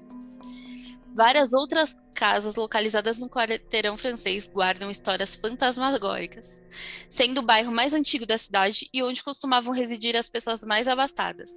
Várias 1.14 1.52
outras 1.52 1.96
casas 2.14 2.54
localizadas 2.54 3.20
no 3.20 3.28
quarteirão 3.28 3.96
francês 3.96 4.46
guardam 4.46 4.88
histórias 4.90 5.34
fantasmagóricas, 5.34 6.62
sendo 7.08 7.38
o 7.38 7.42
bairro 7.42 7.72
mais 7.72 7.92
antigo 7.94 8.24
da 8.24 8.38
cidade 8.38 8.88
e 8.92 9.02
onde 9.02 9.24
costumavam 9.24 9.72
residir 9.72 10.16
as 10.16 10.28
pessoas 10.28 10.62
mais 10.62 10.86
abastadas. 10.86 11.52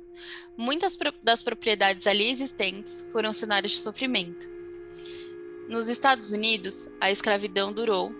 Muitas 0.57 0.97
das 1.21 1.43
propriedades 1.43 2.07
ali 2.07 2.29
existentes 2.29 3.01
foram 3.11 3.31
cenários 3.31 3.73
de 3.73 3.79
sofrimento. 3.79 4.51
Nos 5.69 5.87
Estados 5.87 6.31
Unidos, 6.31 6.89
a 6.99 7.11
escravidão 7.11 7.71
durou 7.71 8.11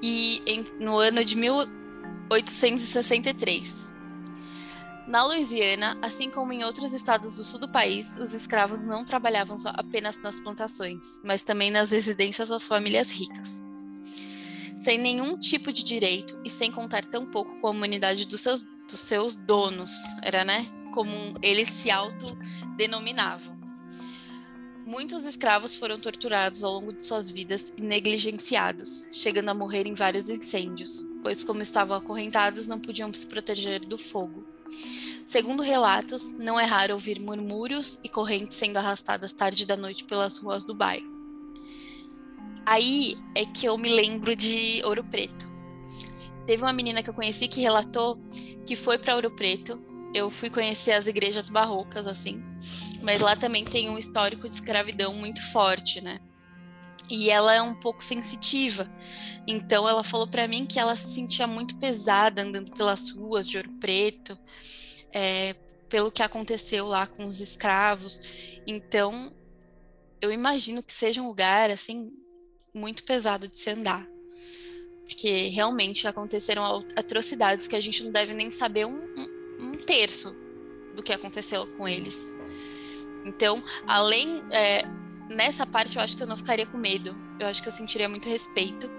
e 0.00 0.40
em, 0.46 0.62
no 0.78 0.96
ano 0.98 1.24
de 1.24 1.34
1863. 1.36 3.91
Na 5.06 5.24
Louisiana, 5.24 5.98
assim 6.00 6.30
como 6.30 6.52
em 6.52 6.62
outros 6.62 6.92
estados 6.92 7.36
do 7.36 7.42
sul 7.42 7.58
do 7.58 7.68
país, 7.68 8.14
os 8.20 8.32
escravos 8.32 8.84
não 8.84 9.04
trabalhavam 9.04 9.56
apenas 9.74 10.16
nas 10.18 10.38
plantações, 10.38 11.20
mas 11.24 11.42
também 11.42 11.72
nas 11.72 11.90
residências 11.90 12.50
das 12.50 12.68
famílias 12.68 13.10
ricas. 13.10 13.64
Sem 14.80 14.98
nenhum 14.98 15.36
tipo 15.38 15.72
de 15.72 15.82
direito 15.82 16.40
e 16.44 16.50
sem 16.50 16.70
contar 16.70 17.04
tão 17.04 17.26
pouco 17.26 17.60
com 17.60 17.66
a 17.66 17.70
humanidade 17.70 18.26
dos 18.26 18.40
seus, 18.40 18.62
dos 18.62 19.00
seus 19.00 19.34
donos, 19.34 19.90
era, 20.22 20.44
né? 20.44 20.66
Como 20.94 21.36
eles 21.42 21.68
se 21.68 21.90
autodenominavam. 21.90 23.60
Muitos 24.86 25.24
escravos 25.24 25.74
foram 25.76 25.98
torturados 25.98 26.62
ao 26.62 26.74
longo 26.74 26.92
de 26.92 27.04
suas 27.04 27.30
vidas 27.30 27.72
e 27.76 27.80
negligenciados, 27.80 29.08
chegando 29.12 29.48
a 29.48 29.54
morrer 29.54 29.86
em 29.86 29.94
vários 29.94 30.28
incêndios, 30.28 31.04
pois, 31.22 31.44
como 31.44 31.60
estavam 31.60 31.96
acorrentados, 31.96 32.66
não 32.66 32.80
podiam 32.80 33.12
se 33.12 33.26
proteger 33.26 33.80
do 33.80 33.98
fogo. 33.98 34.51
Segundo 35.26 35.62
relatos, 35.62 36.28
não 36.38 36.60
é 36.60 36.64
raro 36.64 36.94
ouvir 36.94 37.20
murmúrios 37.20 37.98
e 38.04 38.08
correntes 38.08 38.56
sendo 38.56 38.76
arrastadas 38.76 39.32
tarde 39.32 39.64
da 39.64 39.76
noite 39.76 40.04
pelas 40.04 40.38
ruas 40.38 40.64
do 40.64 40.74
bairro. 40.74 41.10
Aí 42.66 43.16
é 43.34 43.44
que 43.44 43.66
eu 43.66 43.76
me 43.78 43.88
lembro 43.88 44.36
de 44.36 44.82
Ouro 44.84 45.02
Preto. 45.02 45.46
Teve 46.46 46.62
uma 46.62 46.72
menina 46.72 47.02
que 47.02 47.10
eu 47.10 47.14
conheci 47.14 47.48
que 47.48 47.60
relatou 47.60 48.18
que 48.66 48.76
foi 48.76 48.98
para 48.98 49.14
Ouro 49.14 49.30
Preto. 49.30 49.80
Eu 50.14 50.28
fui 50.28 50.50
conhecer 50.50 50.92
as 50.92 51.06
igrejas 51.06 51.48
barrocas, 51.48 52.06
assim, 52.06 52.42
mas 53.02 53.20
lá 53.20 53.34
também 53.34 53.64
tem 53.64 53.88
um 53.88 53.96
histórico 53.96 54.48
de 54.48 54.54
escravidão 54.54 55.14
muito 55.14 55.42
forte, 55.50 56.02
né? 56.02 56.20
E 57.10 57.30
ela 57.30 57.54
é 57.54 57.62
um 57.62 57.74
pouco 57.74 58.02
sensitiva. 58.02 58.90
Então 59.46 59.88
ela 59.88 60.04
falou 60.04 60.26
para 60.26 60.46
mim 60.46 60.66
que 60.66 60.78
ela 60.78 60.94
se 60.94 61.08
sentia 61.08 61.46
muito 61.46 61.76
pesada 61.76 62.42
andando 62.42 62.72
pelas 62.72 63.10
ruas 63.10 63.48
de 63.48 63.56
Ouro 63.56 63.70
Preto, 63.80 64.38
é, 65.12 65.54
pelo 65.88 66.12
que 66.12 66.22
aconteceu 66.22 66.86
lá 66.86 67.06
com 67.06 67.26
os 67.26 67.40
escravos. 67.40 68.20
Então 68.66 69.32
eu 70.20 70.30
imagino 70.30 70.82
que 70.82 70.92
seja 70.92 71.20
um 71.20 71.26
lugar 71.26 71.70
assim 71.70 72.12
muito 72.72 73.04
pesado 73.04 73.48
de 73.48 73.58
se 73.58 73.70
andar. 73.70 74.06
Porque 75.04 75.48
realmente 75.48 76.06
aconteceram 76.06 76.86
atrocidades 76.96 77.68
que 77.68 77.76
a 77.76 77.80
gente 77.80 78.02
não 78.04 78.12
deve 78.12 78.32
nem 78.32 78.50
saber 78.50 78.86
um, 78.86 78.96
um, 78.96 79.72
um 79.72 79.76
terço 79.76 80.34
do 80.94 81.02
que 81.02 81.12
aconteceu 81.12 81.66
com 81.76 81.86
eles. 81.86 82.32
Então, 83.24 83.62
além 83.86 84.42
é, 84.50 84.84
nessa 85.34 85.66
parte 85.66 85.96
eu 85.96 86.02
acho 86.02 86.16
que 86.16 86.22
eu 86.22 86.26
não 86.26 86.36
ficaria 86.36 86.66
com 86.66 86.78
medo. 86.78 87.16
Eu 87.38 87.46
acho 87.46 87.62
que 87.62 87.68
eu 87.68 87.72
sentiria 87.72 88.08
muito 88.08 88.28
respeito 88.28 88.90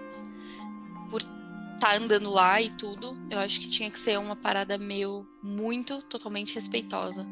por 1.10 1.22
estar 1.22 1.78
tá 1.80 1.96
andando 1.96 2.30
lá 2.30 2.62
e 2.62 2.70
tudo. 2.72 3.18
Eu 3.30 3.40
acho 3.40 3.60
que 3.60 3.70
tinha 3.70 3.90
que 3.90 4.00
ser 4.00 4.20
uma 4.20 4.36
parada 4.36 4.78
meio 4.78 5.28
muito, 5.42 6.02
totalmente 6.04 6.56
respeitosa 6.56 7.26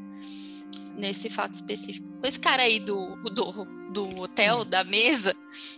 nesse 0.95 1.29
fato 1.29 1.53
específico. 1.53 2.07
Com 2.19 2.27
esse 2.27 2.39
cara 2.39 2.63
aí 2.63 2.79
do, 2.79 3.15
do, 3.29 3.67
do 3.91 4.21
hotel, 4.21 4.63
da 4.63 4.83
mesa, 4.83 5.35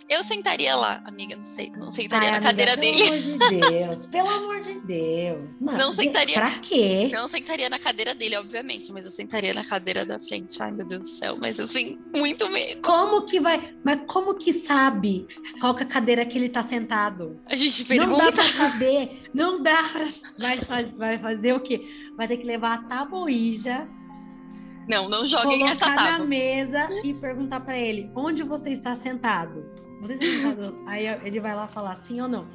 eu 0.08 0.24
sentaria 0.24 0.76
lá, 0.76 1.02
amiga, 1.06 1.36
não 1.36 1.44
sei, 1.44 1.72
não 1.72 1.92
sentaria 1.92 2.30
Ai, 2.30 2.32
na 2.32 2.38
amiga, 2.38 2.50
cadeira 2.50 2.78
dele. 2.78 3.04
Pelo 3.04 3.10
amor 3.10 3.40
de 3.50 3.70
Deus, 3.70 4.06
pelo 4.06 4.30
amor 4.30 4.62
de 4.62 4.74
Deus. 4.82 5.60
Não, 5.60 5.78
não 5.78 5.94
sentaria. 5.94 6.36
Pra 6.36 6.60
quê? 6.60 7.10
Não 7.12 7.28
sentaria 7.28 7.70
na 7.70 7.80
cadeira 7.80 8.14
dele, 8.14 8.38
obviamente, 8.38 8.92
mas 8.92 9.06
eu 9.06 9.12
sentaria 9.12 9.54
na 9.54 9.64
cadeira 9.64 10.06
da 10.06 10.20
frente. 10.20 10.62
Ai, 10.62 10.72
meu 10.72 10.86
Deus 10.86 11.02
do 11.02 11.08
céu, 11.08 11.38
mas 11.42 11.60
assim, 11.60 11.98
muito 12.16 12.50
medo. 12.50 12.82
Como 12.82 13.24
que 13.26 13.40
vai? 13.40 13.74
Mas 13.84 14.02
como 14.08 14.36
que 14.36 14.54
sabe 14.54 15.28
qual 15.60 15.78
é 15.78 15.82
a 15.82 15.86
cadeira 15.86 16.26
que 16.26 16.38
ele 16.38 16.50
tá 16.50 16.64
sentado? 16.64 17.40
A 17.48 17.56
gente 17.56 17.84
pergunta. 17.86 18.12
Não 18.12 18.26
dá 18.26 18.32
pra 18.32 18.44
saber, 18.44 19.22
não 19.34 19.64
dá 19.64 19.84
pra. 19.92 20.08
Vai, 20.38 20.86
vai 20.86 21.18
fazer 21.18 21.54
o 21.54 21.60
quê? 21.60 21.82
Vai 22.16 22.28
ter 22.28 22.38
que 22.38 22.46
levar 22.46 22.76
a 22.76 22.84
tabuija 22.84 23.88
não, 24.88 25.10
não 25.10 25.26
joguem 25.26 25.70
essa 25.70 25.86
tábua. 25.86 26.04
Colocar 26.04 26.20
na 26.20 26.26
mesa 26.26 26.88
e 27.04 27.14
perguntar 27.14 27.60
para 27.62 27.78
ele, 27.78 28.12
onde 28.16 28.44
você 28.44 28.72
está 28.72 28.96
sentado? 28.96 29.66
Você 30.02 30.14
está 30.16 30.50
sentado? 30.50 30.84
Aí 30.88 31.08
ele 31.24 31.40
vai 31.40 31.56
lá 31.56 31.68
falar 31.68 32.02
sim 32.06 32.22
ou 32.22 32.28
não. 32.28 32.48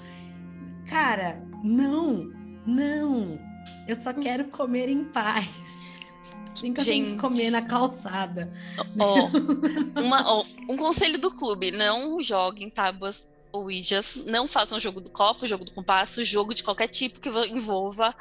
Cara, 0.89 1.43
não, 1.63 2.31
não. 2.67 3.39
Eu 3.87 3.97
só 4.03 4.13
quero 4.13 4.45
comer 4.49 4.89
em 4.89 5.05
paz. 5.05 5.49
Nem 6.63 6.73
que 6.73 6.81
eu 6.81 6.85
Gente. 6.85 7.11
que 7.13 7.19
comer 7.19 7.51
na 7.51 7.63
calçada. 7.63 8.53
Ó, 8.99 9.31
uma, 10.01 10.33
ó, 10.33 10.45
um 10.69 10.77
conselho 10.77 11.19
do 11.19 11.31
clube: 11.31 11.71
não 11.71 12.23
joguem 12.23 12.71
tábuas 12.71 13.37
ouijas, 13.53 14.17
não 14.27 14.49
façam 14.49 14.79
jogo 14.79 15.01
do 15.01 15.11
copo, 15.11 15.47
jogo 15.47 15.65
do 15.65 15.73
compasso, 15.73 16.23
jogo 16.25 16.55
de 16.55 16.63
qualquer 16.63 16.89
tipo 16.89 17.21
que 17.21 17.29
envolva 17.29 18.15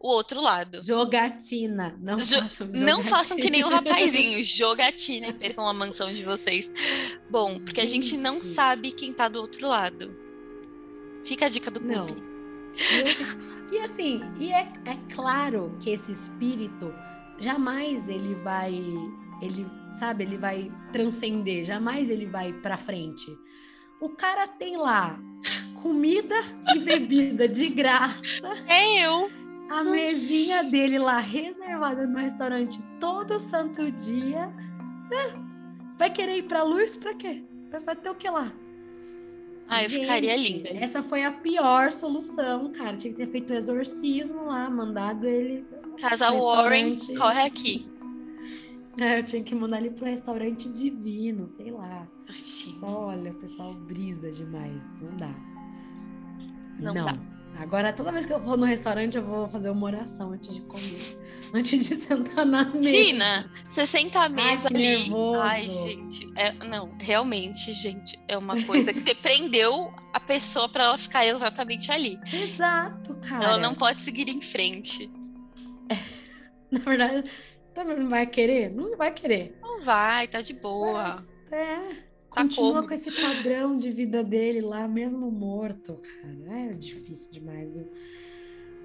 o 0.00 0.08
outro 0.08 0.40
lado. 0.40 0.82
Jogatina. 0.82 1.94
Não, 2.00 2.18
jo 2.18 2.40
façam, 2.40 2.66
jogatina. 2.66 2.86
não 2.86 3.04
façam 3.04 3.36
que 3.36 3.50
nem 3.50 3.62
o 3.62 3.68
rapazinho. 3.68 4.40
Jogatina 4.42 5.28
e 5.28 5.34
percam 5.34 5.68
a 5.68 5.74
mansão 5.74 6.12
de 6.14 6.24
vocês. 6.24 6.72
Bom, 7.28 7.60
porque 7.60 7.82
a 7.82 7.86
gente 7.86 8.16
não 8.16 8.40
sabe 8.40 8.92
quem 8.92 9.12
tá 9.12 9.28
do 9.28 9.38
outro 9.38 9.68
lado. 9.68 10.10
Fica 11.22 11.46
a 11.46 11.48
dica 11.50 11.70
do 11.70 11.80
Não. 11.80 12.06
E, 13.70 13.74
e 13.74 13.78
assim, 13.80 14.22
e 14.38 14.50
é, 14.50 14.72
é 14.86 14.96
claro 15.14 15.76
que 15.80 15.90
esse 15.90 16.12
espírito 16.12 16.94
jamais 17.38 18.08
ele 18.08 18.34
vai, 18.36 18.72
ele 19.42 19.66
sabe, 19.98 20.24
ele 20.24 20.38
vai 20.38 20.72
transcender, 20.92 21.64
jamais 21.66 22.08
ele 22.08 22.24
vai 22.24 22.54
para 22.54 22.78
frente. 22.78 23.26
O 24.00 24.08
cara 24.08 24.48
tem 24.48 24.78
lá 24.78 25.20
comida 25.82 26.36
e 26.74 26.78
bebida 26.78 27.46
de 27.46 27.68
graça. 27.68 28.48
É 28.66 29.06
eu 29.06 29.39
a 29.70 29.84
mesinha 29.84 30.64
dele 30.64 30.98
lá 30.98 31.18
reservada 31.20 32.06
no 32.06 32.18
restaurante 32.18 32.82
todo 32.98 33.38
santo 33.38 33.90
dia. 33.92 34.46
Né? 35.10 35.50
Vai 35.96 36.10
querer 36.12 36.38
ir 36.38 36.42
pra 36.42 36.62
luz 36.62 36.96
pra 36.96 37.14
quê? 37.14 37.44
Vai 37.84 37.94
ter 37.94 38.10
o 38.10 38.14
que 38.14 38.28
lá? 38.28 38.52
Ah, 39.68 39.84
eu 39.84 39.88
Gente, 39.88 40.00
ficaria 40.00 40.36
linda. 40.36 40.68
Essa 40.70 41.00
foi 41.00 41.22
a 41.22 41.30
pior 41.30 41.92
solução, 41.92 42.72
cara. 42.72 42.96
Tinha 42.96 43.14
que 43.14 43.24
ter 43.24 43.30
feito 43.30 43.52
o 43.52 43.56
exorcismo 43.56 44.46
lá, 44.46 44.68
mandado 44.68 45.26
ele. 45.28 45.64
Casal 46.00 46.40
Warren, 46.40 46.96
corre 47.16 47.42
aqui. 47.42 47.88
É, 49.00 49.20
eu 49.20 49.24
tinha 49.24 49.42
que 49.44 49.54
mandar 49.54 49.78
ele 49.78 49.90
pro 49.90 50.04
restaurante 50.06 50.68
divino, 50.68 51.48
sei 51.56 51.70
lá. 51.70 52.08
Só, 52.28 53.06
olha, 53.10 53.30
o 53.30 53.34
pessoal 53.34 53.72
brisa 53.72 54.32
demais. 54.32 54.82
Não 55.00 55.16
dá. 55.16 55.34
Não, 56.80 56.94
Não. 56.94 57.04
dá. 57.04 57.29
Agora, 57.58 57.92
toda 57.92 58.12
vez 58.12 58.24
que 58.24 58.32
eu 58.32 58.40
vou 58.40 58.56
no 58.56 58.64
restaurante, 58.64 59.16
eu 59.16 59.24
vou 59.24 59.48
fazer 59.48 59.70
uma 59.70 59.86
oração 59.86 60.32
antes 60.32 60.54
de 60.54 60.60
comer. 60.62 61.20
antes 61.54 61.86
de 61.86 61.96
sentar 61.96 62.46
na 62.46 62.64
mesa. 62.64 62.90
Tina, 62.90 63.50
você 63.68 63.86
senta 63.86 64.20
à 64.20 64.28
mesa 64.28 64.68
Ai, 64.72 64.74
ali. 64.74 64.96
Nervoso. 64.98 65.40
Ai, 65.40 65.68
gente. 65.68 66.32
É, 66.36 66.52
não, 66.52 66.94
realmente, 67.00 67.72
gente, 67.72 68.18
é 68.28 68.36
uma 68.36 68.62
coisa 68.62 68.92
que 68.92 69.00
você 69.00 69.14
prendeu 69.16 69.92
a 70.12 70.20
pessoa 70.20 70.68
para 70.68 70.84
ela 70.84 70.98
ficar 70.98 71.26
exatamente 71.26 71.90
ali. 71.90 72.18
Exato, 72.32 73.14
cara. 73.16 73.44
Ela 73.44 73.58
não 73.58 73.74
pode 73.74 74.02
seguir 74.02 74.28
em 74.28 74.40
frente. 74.40 75.10
É, 75.88 75.98
na 76.70 76.80
verdade, 76.80 77.30
também 77.74 77.96
não 77.98 78.08
vai 78.08 78.26
querer? 78.26 78.70
Não 78.70 78.96
vai 78.96 79.12
querer. 79.12 79.58
Não 79.62 79.80
vai, 79.80 80.28
tá 80.28 80.40
de 80.40 80.54
boa. 80.54 81.24
É. 81.50 82.09
Tá 82.32 82.42
Continua 82.42 82.74
como? 82.74 82.88
com 82.88 82.94
esse 82.94 83.10
padrão 83.10 83.76
de 83.76 83.90
vida 83.90 84.22
dele 84.22 84.60
lá, 84.60 84.86
mesmo 84.86 85.30
morto, 85.30 86.00
cara. 86.22 86.70
É 86.70 86.74
difícil 86.74 87.30
demais. 87.32 87.78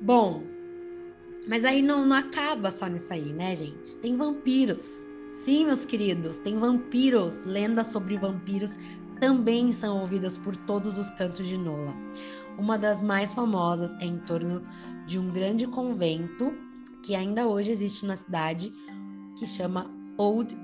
Bom, 0.02 0.44
mas 1.48 1.64
aí 1.64 1.82
não, 1.82 2.06
não 2.06 2.16
acaba 2.16 2.72
só 2.72 2.88
nisso 2.88 3.14
aí, 3.14 3.32
né, 3.32 3.56
gente? 3.56 3.98
Tem 4.00 4.16
vampiros. 4.16 4.84
Sim, 5.44 5.66
meus 5.66 5.86
queridos, 5.86 6.38
tem 6.38 6.58
vampiros. 6.58 7.44
Lendas 7.44 7.88
sobre 7.88 8.18
vampiros 8.18 8.76
também 9.20 9.72
são 9.72 10.02
ouvidas 10.02 10.38
por 10.38 10.56
todos 10.58 10.98
os 10.98 11.10
cantos 11.12 11.48
de 11.48 11.58
Nola. 11.58 11.94
Uma 12.58 12.78
das 12.78 13.02
mais 13.02 13.34
famosas 13.34 13.94
é 14.00 14.06
em 14.06 14.18
torno 14.20 14.64
de 15.06 15.20
um 15.20 15.32
grande 15.32 15.68
convento 15.68 16.52
que 17.04 17.14
ainda 17.14 17.48
hoje 17.48 17.72
existe 17.72 18.06
na 18.06 18.16
cidade, 18.16 18.74
que 19.38 19.46
chama 19.46 19.92
Old 20.18 20.58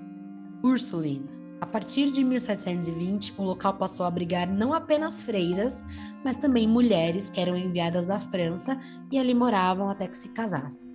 Ursuline. 0.64 1.41
A 1.72 1.80
partir 1.80 2.12
de 2.12 2.22
1720, 2.22 3.36
o 3.38 3.44
local 3.44 3.76
passou 3.78 4.04
a 4.04 4.10
abrigar 4.10 4.46
não 4.46 4.74
apenas 4.74 5.24
freiras, 5.24 5.86
mas 6.22 6.36
também 6.36 6.68
mulheres 6.68 7.30
que 7.30 7.40
eram 7.40 7.56
enviadas 7.56 8.06
da 8.06 8.20
França 8.20 8.78
e 9.10 9.18
ali 9.18 9.34
moravam 9.34 9.90
até 9.90 10.06
que 10.06 10.18
se 10.18 10.28
casassem. 10.28 10.86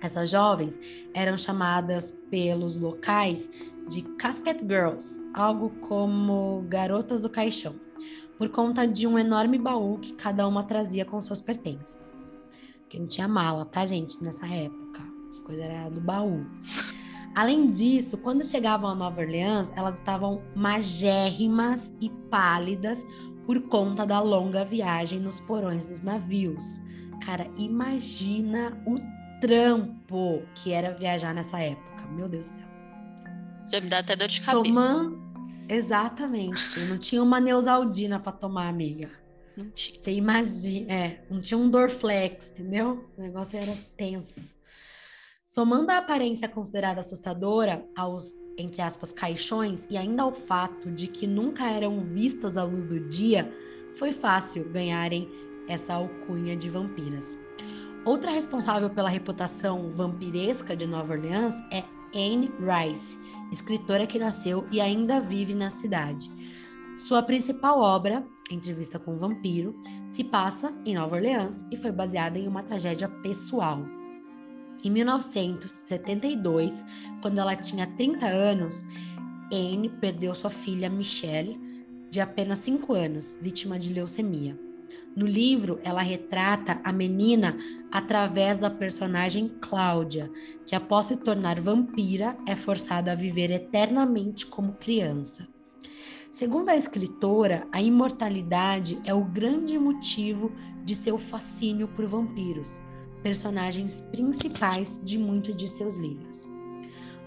Essas 0.00 0.30
jovens 0.30 0.78
eram 1.12 1.36
chamadas 1.36 2.14
pelos 2.30 2.76
locais 2.76 3.50
de 3.88 4.02
Casket 4.02 4.60
Girls, 4.60 5.20
algo 5.34 5.70
como 5.80 6.64
garotas 6.68 7.20
do 7.20 7.28
caixão, 7.28 7.74
por 8.38 8.50
conta 8.50 8.86
de 8.86 9.04
um 9.04 9.18
enorme 9.18 9.58
baú 9.58 9.98
que 9.98 10.12
cada 10.12 10.46
uma 10.46 10.62
trazia 10.62 11.04
com 11.04 11.20
suas 11.20 11.40
pertences. 11.40 12.14
Porque 12.82 13.00
não 13.00 13.08
tinha 13.08 13.26
mala, 13.26 13.64
tá, 13.64 13.84
gente, 13.84 14.22
nessa 14.22 14.46
época. 14.46 15.02
As 15.28 15.40
coisas 15.40 15.66
eram 15.66 15.90
do 15.90 16.00
baú. 16.00 16.46
Além 17.38 17.70
disso, 17.70 18.18
quando 18.18 18.44
chegavam 18.44 18.90
a 18.90 18.96
Nova 18.96 19.20
Orleans, 19.20 19.70
elas 19.76 19.98
estavam 19.98 20.42
magérrimas 20.56 21.80
e 22.00 22.10
pálidas 22.28 22.98
por 23.46 23.60
conta 23.68 24.04
da 24.04 24.18
longa 24.18 24.64
viagem 24.64 25.20
nos 25.20 25.38
porões 25.38 25.86
dos 25.86 26.02
navios. 26.02 26.82
Cara, 27.24 27.48
imagina 27.56 28.76
o 28.84 28.96
trampo 29.40 30.42
que 30.56 30.72
era 30.72 30.92
viajar 30.94 31.32
nessa 31.32 31.60
época. 31.60 32.08
Meu 32.08 32.28
Deus 32.28 32.48
do 32.48 32.54
céu. 32.56 32.64
Já 33.70 33.80
me 33.82 33.88
dá 33.88 34.00
até 34.00 34.16
dor 34.16 34.26
de 34.26 34.40
cabeça. 34.40 34.74
Soman... 34.74 35.16
Exatamente. 35.68 36.88
Não 36.88 36.98
tinha 36.98 37.22
uma 37.22 37.38
Neusaldina 37.38 38.18
para 38.18 38.32
tomar, 38.32 38.66
amiga. 38.66 39.12
Não 39.56 39.70
tinha. 39.70 39.96
Você 39.96 40.10
imagina. 40.10 40.92
É, 40.92 41.24
não 41.30 41.40
tinha 41.40 41.56
um 41.56 41.70
Dorflex, 41.70 42.50
entendeu? 42.50 43.08
O 43.16 43.22
negócio 43.22 43.56
era 43.56 43.72
tenso. 43.96 44.57
Somando 45.48 45.90
a 45.90 45.96
aparência 45.96 46.46
considerada 46.46 47.00
assustadora 47.00 47.82
aos, 47.96 48.34
entre 48.58 48.82
aspas, 48.82 49.14
caixões 49.14 49.86
e 49.88 49.96
ainda 49.96 50.22
ao 50.22 50.30
fato 50.30 50.90
de 50.90 51.06
que 51.06 51.26
nunca 51.26 51.64
eram 51.70 52.04
vistas 52.04 52.58
à 52.58 52.64
luz 52.64 52.84
do 52.84 53.00
dia, 53.00 53.50
foi 53.94 54.12
fácil 54.12 54.68
ganharem 54.68 55.26
essa 55.66 55.94
alcunha 55.94 56.54
de 56.54 56.68
vampiras. 56.68 57.34
Outra 58.04 58.30
responsável 58.30 58.90
pela 58.90 59.08
reputação 59.08 59.90
vampiresca 59.94 60.76
de 60.76 60.86
Nova 60.86 61.14
Orleans 61.14 61.54
é 61.72 61.82
Anne 62.14 62.52
Rice, 62.60 63.18
escritora 63.50 64.06
que 64.06 64.18
nasceu 64.18 64.66
e 64.70 64.82
ainda 64.82 65.18
vive 65.18 65.54
na 65.54 65.70
cidade. 65.70 66.30
Sua 66.98 67.22
principal 67.22 67.80
obra, 67.80 68.22
Entrevista 68.50 68.98
com 68.98 69.14
o 69.14 69.18
Vampiro, 69.18 69.74
se 70.10 70.22
passa 70.22 70.74
em 70.84 70.94
Nova 70.94 71.16
Orleans 71.16 71.64
e 71.72 71.76
foi 71.78 71.90
baseada 71.90 72.38
em 72.38 72.46
uma 72.46 72.62
tragédia 72.62 73.08
pessoal. 73.08 73.82
Em 74.84 74.90
1972, 74.90 76.84
quando 77.20 77.38
ela 77.38 77.56
tinha 77.56 77.86
30 77.86 78.26
anos, 78.26 78.84
Anne 79.52 79.88
perdeu 79.88 80.34
sua 80.34 80.50
filha 80.50 80.88
Michelle, 80.88 81.58
de 82.10 82.20
apenas 82.20 82.60
5 82.60 82.92
anos, 82.94 83.36
vítima 83.40 83.78
de 83.78 83.92
leucemia. 83.92 84.58
No 85.16 85.26
livro, 85.26 85.80
ela 85.82 86.00
retrata 86.00 86.80
a 86.84 86.92
menina 86.92 87.56
através 87.90 88.56
da 88.58 88.70
personagem 88.70 89.48
Cláudia, 89.60 90.30
que 90.64 90.76
após 90.76 91.06
se 91.06 91.16
tornar 91.16 91.60
vampira 91.60 92.36
é 92.46 92.54
forçada 92.54 93.10
a 93.12 93.16
viver 93.16 93.50
eternamente 93.50 94.46
como 94.46 94.74
criança. 94.74 95.48
Segundo 96.30 96.68
a 96.68 96.76
escritora, 96.76 97.66
a 97.72 97.82
imortalidade 97.82 99.00
é 99.04 99.12
o 99.12 99.24
grande 99.24 99.76
motivo 99.78 100.52
de 100.84 100.94
seu 100.94 101.18
fascínio 101.18 101.88
por 101.88 102.06
vampiros, 102.06 102.80
personagens 103.22 104.00
principais 104.10 105.00
de 105.04 105.18
muitos 105.18 105.56
de 105.56 105.68
seus 105.68 105.96
livros. 105.96 106.48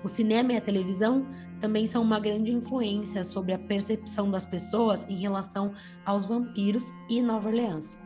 O 0.04 0.08
cinema 0.08 0.54
e 0.54 0.58
a 0.58 0.62
televisão 0.62 1.26
também 1.60 1.86
são 1.86 2.02
uma 2.02 2.20
grande 2.20 2.52
influência 2.52 3.24
sobre 3.24 3.54
a 3.54 3.60
percepção 3.60 4.32
das 4.32 4.46
pessoas 4.46 5.06
em 5.08 5.16
relação 5.18 5.74
aos 6.04 6.26
vampiros 6.26 6.92
e 7.08 7.22
Nova 7.22 7.50
Orleans. 7.50 7.98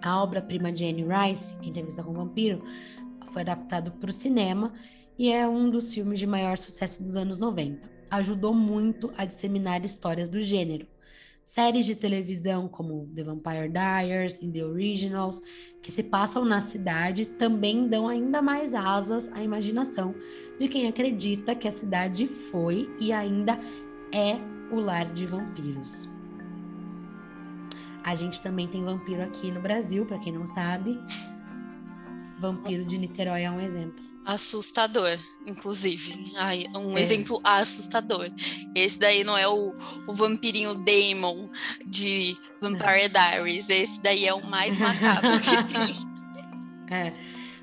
A 0.00 0.22
obra-prima 0.22 0.72
de 0.72 0.86
Anne 0.86 1.04
Rice, 1.04 1.54
Entrevista 1.62 2.02
com 2.02 2.12
o 2.12 2.14
Vampiro, 2.14 2.62
foi 3.32 3.42
adaptado 3.42 3.92
para 3.92 4.08
o 4.08 4.12
cinema 4.12 4.72
e 5.18 5.30
é 5.30 5.46
um 5.46 5.68
dos 5.68 5.92
filmes 5.92 6.18
de 6.18 6.26
maior 6.26 6.56
sucesso 6.56 7.02
dos 7.02 7.16
anos 7.16 7.38
90. 7.38 7.90
Ajudou 8.10 8.54
muito 8.54 9.12
a 9.18 9.24
disseminar 9.24 9.84
histórias 9.84 10.28
do 10.28 10.40
gênero. 10.40 10.86
Séries 11.48 11.86
de 11.86 11.96
televisão 11.96 12.68
como 12.68 13.08
The 13.14 13.22
Vampire 13.22 13.70
Diaries 13.70 14.38
e 14.42 14.52
The 14.52 14.66
Originals, 14.66 15.42
que 15.80 15.90
se 15.90 16.02
passam 16.02 16.44
na 16.44 16.60
cidade, 16.60 17.24
também 17.24 17.88
dão 17.88 18.06
ainda 18.06 18.42
mais 18.42 18.74
asas 18.74 19.32
à 19.32 19.42
imaginação 19.42 20.14
de 20.58 20.68
quem 20.68 20.86
acredita 20.86 21.54
que 21.54 21.66
a 21.66 21.72
cidade 21.72 22.26
foi 22.26 22.94
e 23.00 23.14
ainda 23.14 23.58
é 24.12 24.36
o 24.70 24.78
lar 24.78 25.06
de 25.06 25.24
vampiros. 25.24 26.06
A 28.04 28.14
gente 28.14 28.42
também 28.42 28.68
tem 28.68 28.84
vampiro 28.84 29.22
aqui 29.22 29.50
no 29.50 29.62
Brasil, 29.62 30.04
para 30.04 30.18
quem 30.18 30.34
não 30.34 30.46
sabe. 30.46 31.00
Vampiro 32.38 32.84
de 32.84 32.98
Niterói 32.98 33.44
é 33.44 33.50
um 33.50 33.58
exemplo 33.58 34.07
assustador, 34.28 35.18
inclusive. 35.46 36.22
Ai, 36.36 36.66
um 36.74 36.98
é. 36.98 37.00
exemplo 37.00 37.40
assustador. 37.42 38.30
Esse 38.74 38.98
daí 38.98 39.24
não 39.24 39.38
é 39.38 39.48
o, 39.48 39.74
o 40.06 40.12
vampirinho 40.12 40.74
Damon 40.74 41.48
de 41.86 42.36
Vampire 42.60 43.08
Diaries. 43.08 43.70
Esse 43.70 44.02
daí 44.02 44.26
é 44.26 44.34
o 44.34 44.44
mais 44.44 44.76
macabro 44.78 45.30
que 45.40 45.64
tem. 45.72 45.96
É. 46.90 47.14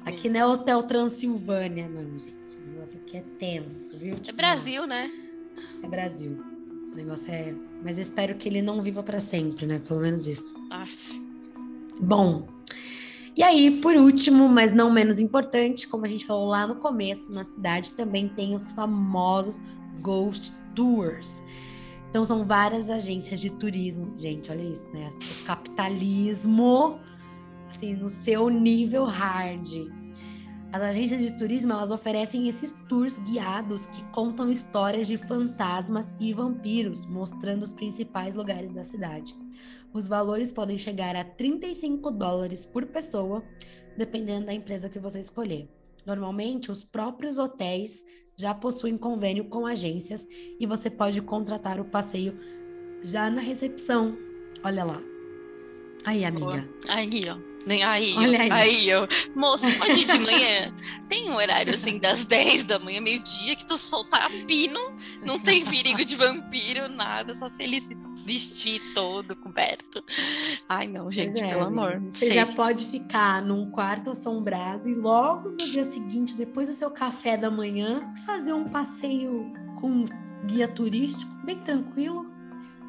Aqui 0.07 0.27
não 0.27 0.39
é 0.39 0.45
Hotel 0.45 0.81
Transilvânia, 0.83 1.87
não, 1.87 2.17
gente. 2.17 2.57
O 2.57 2.71
negócio 2.71 2.99
aqui 2.99 3.17
é 3.17 3.23
tenso, 3.37 3.97
viu? 3.99 4.15
É 4.27 4.31
Brasil, 4.31 4.87
né? 4.87 5.11
É 5.83 5.87
Brasil. 5.87 6.43
O 6.91 6.95
negócio 6.95 7.31
é. 7.31 7.53
Mas 7.83 7.99
eu 7.99 8.01
espero 8.01 8.35
que 8.35 8.49
ele 8.49 8.63
não 8.63 8.81
viva 8.81 9.03
para 9.03 9.19
sempre, 9.19 9.67
né? 9.67 9.79
Pelo 9.87 9.99
menos 9.99 10.25
isso. 10.25 10.55
Aff. 10.71 11.21
Bom, 12.01 12.47
e 13.35 13.43
aí, 13.43 13.81
por 13.81 13.95
último, 13.95 14.47
mas 14.47 14.71
não 14.71 14.89
menos 14.89 15.19
importante, 15.19 15.87
como 15.87 16.05
a 16.05 16.07
gente 16.07 16.25
falou 16.25 16.47
lá 16.47 16.65
no 16.65 16.75
começo, 16.75 17.33
na 17.33 17.43
cidade 17.43 17.93
também 17.93 18.29
tem 18.29 18.55
os 18.55 18.71
famosos 18.71 19.59
Ghost 20.01 20.53
Tours. 20.73 21.43
Então, 22.09 22.23
são 22.23 22.45
várias 22.45 22.89
agências 22.89 23.39
de 23.41 23.49
turismo. 23.49 24.13
Gente, 24.17 24.49
olha 24.49 24.63
isso, 24.63 24.87
né? 24.93 25.09
O 25.09 25.45
capitalismo, 25.45 26.97
assim, 27.69 27.93
no 27.93 28.07
seu 28.07 28.47
nível 28.47 29.03
hard. 29.03 29.69
As 30.75 30.81
agências 30.81 31.21
de 31.21 31.33
turismo, 31.33 31.71
elas 31.71 31.89
oferecem 31.89 32.49
esses 32.49 32.73
tours 32.89 33.17
guiados 33.19 33.87
que 33.87 34.03
contam 34.11 34.51
histórias 34.51 35.07
de 35.07 35.17
fantasmas 35.17 36.13
e 36.19 36.33
vampiros, 36.33 37.05
mostrando 37.05 37.63
os 37.63 37.71
principais 37.71 38.35
lugares 38.35 38.73
da 38.73 38.83
cidade. 38.83 39.33
Os 39.93 40.05
valores 40.05 40.51
podem 40.51 40.77
chegar 40.77 41.15
a 41.15 41.23
35 41.23 42.11
dólares 42.11 42.65
por 42.65 42.85
pessoa, 42.87 43.41
dependendo 43.97 44.47
da 44.47 44.53
empresa 44.53 44.89
que 44.89 44.99
você 44.99 45.21
escolher. 45.21 45.69
Normalmente, 46.05 46.69
os 46.69 46.83
próprios 46.83 47.37
hotéis 47.37 48.05
já 48.35 48.53
possuem 48.53 48.97
convênio 48.97 49.45
com 49.45 49.65
agências 49.65 50.27
e 50.59 50.65
você 50.65 50.89
pode 50.89 51.21
contratar 51.21 51.79
o 51.79 51.85
passeio 51.85 52.37
já 53.01 53.29
na 53.29 53.39
recepção. 53.39 54.17
Olha 54.61 54.83
lá. 54.83 55.01
Aí, 56.03 56.25
amiga. 56.25 56.67
Aí, 56.89 57.21
ó. 57.29 57.54
Aí, 57.67 58.15
Olha 58.17 58.41
aí. 58.41 58.51
aí, 58.51 58.93
ó. 58.93 59.07
Moço, 59.35 59.65
pode 59.77 60.01
ir 60.01 60.05
de 60.05 60.19
manhã? 60.19 60.73
Tem 61.07 61.29
um 61.29 61.35
horário 61.35 61.73
assim 61.73 61.97
das 61.97 62.25
10 62.25 62.63
da 62.65 62.79
manhã, 62.79 63.01
meio-dia, 63.01 63.55
que 63.55 63.65
tu 63.65 63.77
soltar 63.77 64.29
pino, 64.45 64.79
não 65.25 65.39
tem 65.39 65.65
perigo 65.65 66.03
de 66.05 66.15
vampiro, 66.15 66.87
nada, 66.87 67.33
só 67.33 67.47
se 67.47 67.63
ele 67.63 67.81
se 67.81 67.97
vestir 68.25 68.81
todo 68.93 69.35
coberto. 69.35 70.03
Ai, 70.69 70.87
não, 70.87 71.09
gente, 71.09 71.43
é, 71.43 71.49
pelo 71.49 71.65
amor. 71.65 72.01
Você 72.11 72.27
sei. 72.27 72.35
já 72.35 72.45
pode 72.45 72.85
ficar 72.85 73.41
num 73.41 73.69
quarto 73.71 74.09
assombrado 74.09 74.87
e 74.89 74.93
logo 74.93 75.49
no 75.49 75.57
dia 75.57 75.83
seguinte, 75.83 76.33
depois 76.35 76.67
do 76.67 76.73
seu 76.73 76.91
café 76.91 77.37
da 77.37 77.49
manhã, 77.51 78.13
fazer 78.25 78.53
um 78.53 78.65
passeio 78.69 79.53
com 79.79 80.05
guia 80.45 80.67
turístico, 80.67 81.31
bem 81.43 81.59
tranquilo. 81.59 82.25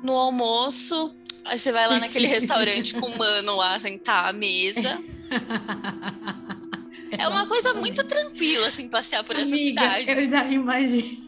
No 0.03 0.13
almoço, 0.13 1.17
Aí 1.47 1.59
você 1.59 1.73
vai 1.73 1.89
lá 1.89 1.99
naquele 1.99 2.27
restaurante 2.29 2.95
com 2.95 3.07
o 3.07 3.19
mano 3.19 3.57
lá 3.57 3.79
sentar 3.79 4.29
à 4.29 4.33
mesa. 4.33 5.03
É 7.11 7.29
uma 7.29 7.47
coisa 7.47 7.75
muito 7.75 8.05
tranquila, 8.05 8.67
assim, 8.67 8.89
passear 8.89 9.23
por 9.23 9.37
essa 9.37 9.55
Amiga, 9.55 9.81
cidade. 9.83 10.21
Eu 10.21 10.29
já 10.29 10.45
imagino. 10.51 11.27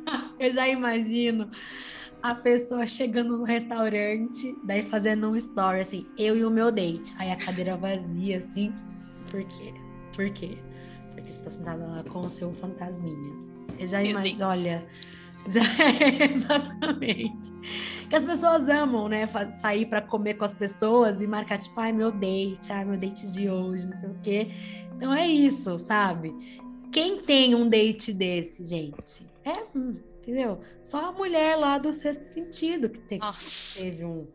Eu 0.38 0.52
já 0.52 0.68
imagino 0.68 1.50
a 2.22 2.34
pessoa 2.34 2.86
chegando 2.86 3.38
no 3.38 3.44
restaurante, 3.44 4.54
daí 4.64 4.82
fazendo 4.82 5.30
um 5.30 5.36
story, 5.36 5.80
assim, 5.80 6.06
eu 6.18 6.36
e 6.36 6.44
o 6.44 6.50
meu 6.50 6.70
date. 6.70 7.14
Aí 7.18 7.30
a 7.30 7.36
cadeira 7.36 7.76
vazia, 7.76 8.38
assim. 8.38 8.72
Por 9.30 9.44
quê? 9.44 9.74
Por 10.14 10.30
quê? 10.30 10.58
Porque 11.14 11.30
você 11.30 11.38
tá 11.40 11.50
sentada 11.50 11.86
lá 11.86 12.04
com 12.04 12.20
o 12.20 12.28
seu 12.28 12.52
fantasminha. 12.54 13.34
Eu 13.78 13.86
já 13.86 14.02
imagino, 14.02 14.46
olha. 14.46 14.86
Já 15.46 15.62
é, 15.62 16.32
exatamente. 16.32 17.52
Que 18.08 18.16
as 18.16 18.24
pessoas 18.24 18.68
amam, 18.68 19.08
né? 19.08 19.26
Sair 19.60 19.86
para 19.86 20.02
comer 20.02 20.34
com 20.34 20.44
as 20.44 20.52
pessoas 20.52 21.22
e 21.22 21.26
marcar, 21.26 21.58
tipo, 21.58 21.78
ai, 21.80 21.92
meu 21.92 22.10
date, 22.10 22.72
ai, 22.72 22.84
meu 22.84 22.98
date 22.98 23.30
de 23.32 23.48
hoje, 23.48 23.86
não 23.86 23.98
sei 23.98 24.08
o 24.08 24.18
quê. 24.22 24.50
Então 24.96 25.14
é 25.14 25.26
isso, 25.26 25.78
sabe? 25.78 26.34
Quem 26.92 27.22
tem 27.22 27.54
um 27.54 27.68
date 27.68 28.12
desse, 28.12 28.64
gente? 28.64 29.26
É, 29.44 29.52
entendeu? 30.18 30.60
Só 30.82 31.08
a 31.08 31.12
mulher 31.12 31.56
lá 31.56 31.78
do 31.78 31.92
sexto 31.92 32.24
sentido 32.24 32.88
que 32.90 32.98
teve, 32.98 33.24
teve 33.78 34.04
um, 34.04 34.26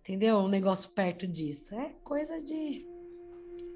entendeu? 0.00 0.38
Um 0.38 0.48
negócio 0.48 0.88
perto 0.90 1.26
disso. 1.26 1.74
É 1.74 1.90
coisa 2.04 2.40
de 2.40 2.86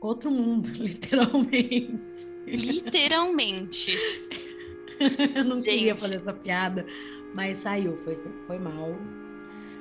outro 0.00 0.30
mundo, 0.30 0.68
literalmente. 0.78 2.26
Literalmente. 2.46 3.96
eu 5.34 5.44
não 5.44 5.56
Gente. 5.58 5.70
queria 5.70 5.96
fazer 5.96 6.16
essa 6.16 6.32
piada, 6.32 6.86
mas 7.34 7.62
saiu, 7.62 7.96
foi, 8.04 8.16
foi 8.46 8.58
mal. 8.58 8.96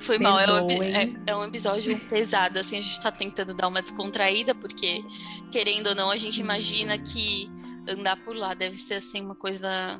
Foi 0.00 0.18
mal, 0.18 0.38
é 0.38 0.62
um, 0.62 0.82
é, 0.82 1.12
é 1.26 1.36
um, 1.36 1.44
episódio 1.44 1.98
pesado, 2.08 2.58
assim, 2.58 2.76
a 2.76 2.80
gente 2.80 3.00
tá 3.00 3.10
tentando 3.10 3.54
dar 3.54 3.68
uma 3.68 3.80
descontraída, 3.80 4.54
porque, 4.54 5.02
querendo 5.50 5.88
ou 5.88 5.94
não, 5.94 6.10
a 6.10 6.16
gente 6.16 6.40
imagina 6.40 6.98
que 6.98 7.48
andar 7.88 8.16
por 8.16 8.36
lá 8.36 8.54
deve 8.54 8.76
ser, 8.76 8.94
assim, 8.94 9.22
uma 9.22 9.34
coisa 9.34 9.98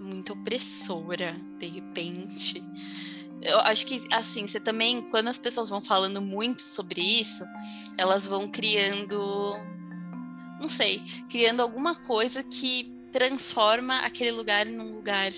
muito 0.00 0.32
opressora, 0.32 1.36
de 1.58 1.66
repente. 1.66 2.62
Eu 3.42 3.58
acho 3.60 3.86
que, 3.86 4.06
assim, 4.10 4.46
você 4.46 4.60
também, 4.60 5.02
quando 5.10 5.28
as 5.28 5.38
pessoas 5.38 5.68
vão 5.68 5.82
falando 5.82 6.22
muito 6.22 6.62
sobre 6.62 7.02
isso, 7.02 7.44
elas 7.98 8.26
vão 8.26 8.48
criando 8.48 9.52
não 10.60 10.68
sei, 10.68 11.02
criando 11.28 11.60
alguma 11.60 11.94
coisa 11.94 12.42
que 12.42 12.93
transforma 13.14 14.00
aquele 14.00 14.32
lugar 14.32 14.66
num 14.66 14.96
lugar 14.96 15.30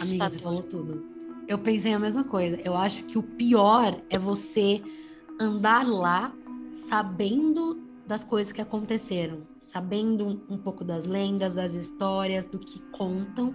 Amiga, 0.00 0.28
você 0.28 0.38
falou 0.40 0.60
tudo. 0.60 1.06
Eu 1.46 1.56
pensei 1.56 1.92
a 1.94 1.98
mesma 2.00 2.24
coisa. 2.24 2.60
Eu 2.64 2.76
acho 2.76 3.04
que 3.04 3.16
o 3.16 3.22
pior 3.22 4.02
é 4.10 4.18
você 4.18 4.82
andar 5.40 5.86
lá 5.86 6.34
sabendo 6.88 7.80
das 8.04 8.24
coisas 8.24 8.52
que 8.52 8.60
aconteceram, 8.60 9.42
sabendo 9.68 10.42
um 10.50 10.58
pouco 10.58 10.82
das 10.82 11.04
lendas, 11.04 11.54
das 11.54 11.74
histórias, 11.74 12.44
do 12.46 12.58
que 12.58 12.80
contam, 12.90 13.54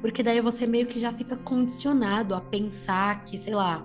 porque 0.00 0.22
daí 0.22 0.40
você 0.40 0.66
meio 0.66 0.86
que 0.86 0.98
já 0.98 1.12
fica 1.12 1.36
condicionado 1.36 2.34
a 2.34 2.40
pensar 2.40 3.24
que, 3.24 3.36
sei 3.36 3.54
lá, 3.54 3.84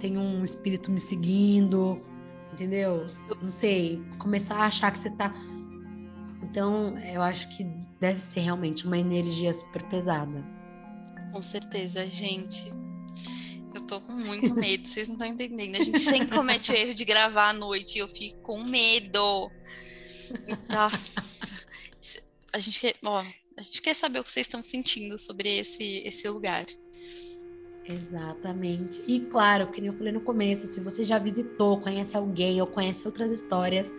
tem 0.00 0.18
um 0.18 0.44
espírito 0.44 0.90
me 0.90 0.98
seguindo, 0.98 2.00
entendeu? 2.52 3.06
Não 3.40 3.50
sei, 3.50 4.02
começar 4.18 4.56
a 4.56 4.66
achar 4.66 4.90
que 4.90 4.98
você 4.98 5.10
tá. 5.10 5.32
Então, 6.42 6.98
eu 6.98 7.22
acho 7.22 7.48
que 7.56 7.64
deve 8.00 8.20
ser 8.20 8.40
realmente 8.40 8.86
uma 8.86 8.98
energia 8.98 9.52
super 9.52 9.82
pesada. 9.88 10.44
Com 11.32 11.42
certeza, 11.42 12.08
gente. 12.08 12.70
Eu 13.74 13.80
tô 13.82 14.00
com 14.00 14.12
muito 14.12 14.52
medo, 14.56 14.86
vocês 14.86 15.06
não 15.08 15.14
estão 15.14 15.28
entendendo. 15.28 15.76
A 15.76 15.84
gente 15.84 16.00
sempre 16.00 16.34
comete 16.34 16.72
o 16.72 16.74
erro 16.74 16.94
de 16.94 17.04
gravar 17.04 17.50
à 17.50 17.52
noite 17.52 17.96
e 17.96 17.98
eu 17.98 18.08
fico 18.08 18.38
com 18.42 18.64
medo. 18.64 19.50
Nossa. 20.72 21.66
A 22.52 22.58
gente 22.58 22.80
quer, 22.80 22.96
ó, 23.04 23.24
a 23.56 23.62
gente 23.62 23.80
quer 23.82 23.94
saber 23.94 24.18
o 24.18 24.24
que 24.24 24.32
vocês 24.32 24.46
estão 24.46 24.62
sentindo 24.64 25.18
sobre 25.18 25.58
esse, 25.58 26.02
esse 26.04 26.28
lugar. 26.28 26.64
Exatamente. 27.84 29.02
E 29.06 29.20
claro, 29.20 29.66
como 29.66 29.86
eu 29.86 29.92
falei 29.92 30.12
no 30.12 30.20
começo, 30.20 30.66
se 30.66 30.80
você 30.80 31.04
já 31.04 31.18
visitou, 31.18 31.80
conhece 31.80 32.16
alguém 32.16 32.60
ou 32.60 32.66
conhece 32.66 33.06
outras 33.06 33.30
histórias, 33.30 33.92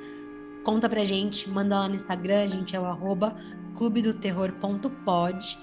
conta 0.63 0.89
pra 0.89 1.03
gente, 1.05 1.49
manda 1.49 1.79
lá 1.79 1.89
no 1.89 1.95
Instagram, 1.95 2.43
a 2.43 2.47
gente 2.47 2.75
é 2.75 2.79
o 2.79 2.85
arroba 2.85 3.35
clubedoterror.pod 3.75 5.59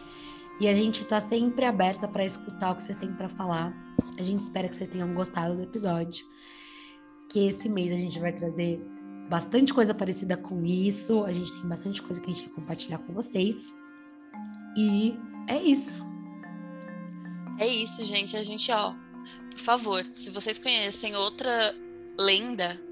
e 0.61 0.67
a 0.67 0.75
gente 0.75 1.05
tá 1.05 1.21
sempre 1.21 1.65
aberta 1.65 2.09
para 2.09 2.25
escutar 2.25 2.73
o 2.73 2.77
que 2.77 2.85
vocês 2.85 2.97
têm 2.97 3.13
para 3.13 3.29
falar. 3.29 3.73
A 4.19 4.23
gente 4.23 4.41
espera 4.41 4.69
que 4.69 4.75
vocês 4.75 4.89
tenham 4.89 5.15
gostado 5.15 5.55
do 5.55 5.63
episódio. 5.63 6.27
Que 7.31 7.49
esse 7.49 7.69
mês 7.69 7.93
a 7.93 7.97
gente 7.97 8.19
vai 8.19 8.33
trazer 8.33 8.81
bastante 9.29 9.73
coisa 9.73 9.95
parecida 9.95 10.37
com 10.37 10.65
isso. 10.65 11.25
A 11.25 11.31
gente 11.31 11.53
tem 11.53 11.69
bastante 11.69 12.03
coisa 12.03 12.21
que 12.21 12.31
a 12.31 12.35
gente 12.35 12.47
vai 12.47 12.55
compartilhar 12.55 12.99
com 12.99 13.13
vocês. 13.13 13.57
E 14.77 15.15
é 15.47 15.63
isso. 15.63 16.05
É 17.59 17.67
isso, 17.67 18.03
gente. 18.05 18.37
A 18.37 18.43
gente, 18.43 18.73
ó, 18.73 18.95
por 19.51 19.61
favor, 19.61 20.05
se 20.07 20.31
vocês 20.31 20.59
conhecem 20.59 21.15
outra 21.15 21.75
lenda 22.19 22.88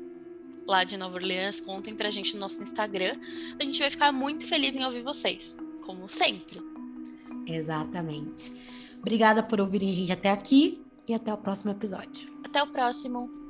lá 0.67 0.85
de 0.85 0.97
Nova 0.97 1.17
Orleans, 1.17 1.61
contem 1.61 1.95
pra 1.95 2.11
gente 2.11 2.35
no 2.35 2.41
nosso 2.41 2.63
Instagram. 2.63 3.19
A 3.59 3.65
gente 3.65 3.79
vai 3.79 3.91
ficar 3.91 4.13
muito 4.13 4.47
feliz 4.47 4.77
em 4.77 4.85
ouvir 4.85 5.03
vocês, 5.03 5.57
como 5.85 6.09
sempre. 6.09 6.61
Exatamente. 7.47 8.53
Obrigada 8.99 9.43
por 9.43 9.61
ouvirem 9.61 9.91
a 9.91 9.95
gente 9.95 10.13
até 10.13 10.31
aqui 10.31 10.85
e 11.07 11.15
até 11.15 11.33
o 11.33 11.39
próximo 11.39 11.71
episódio. 11.71 12.27
Até 12.45 12.63
o 12.63 12.67
próximo. 12.67 13.46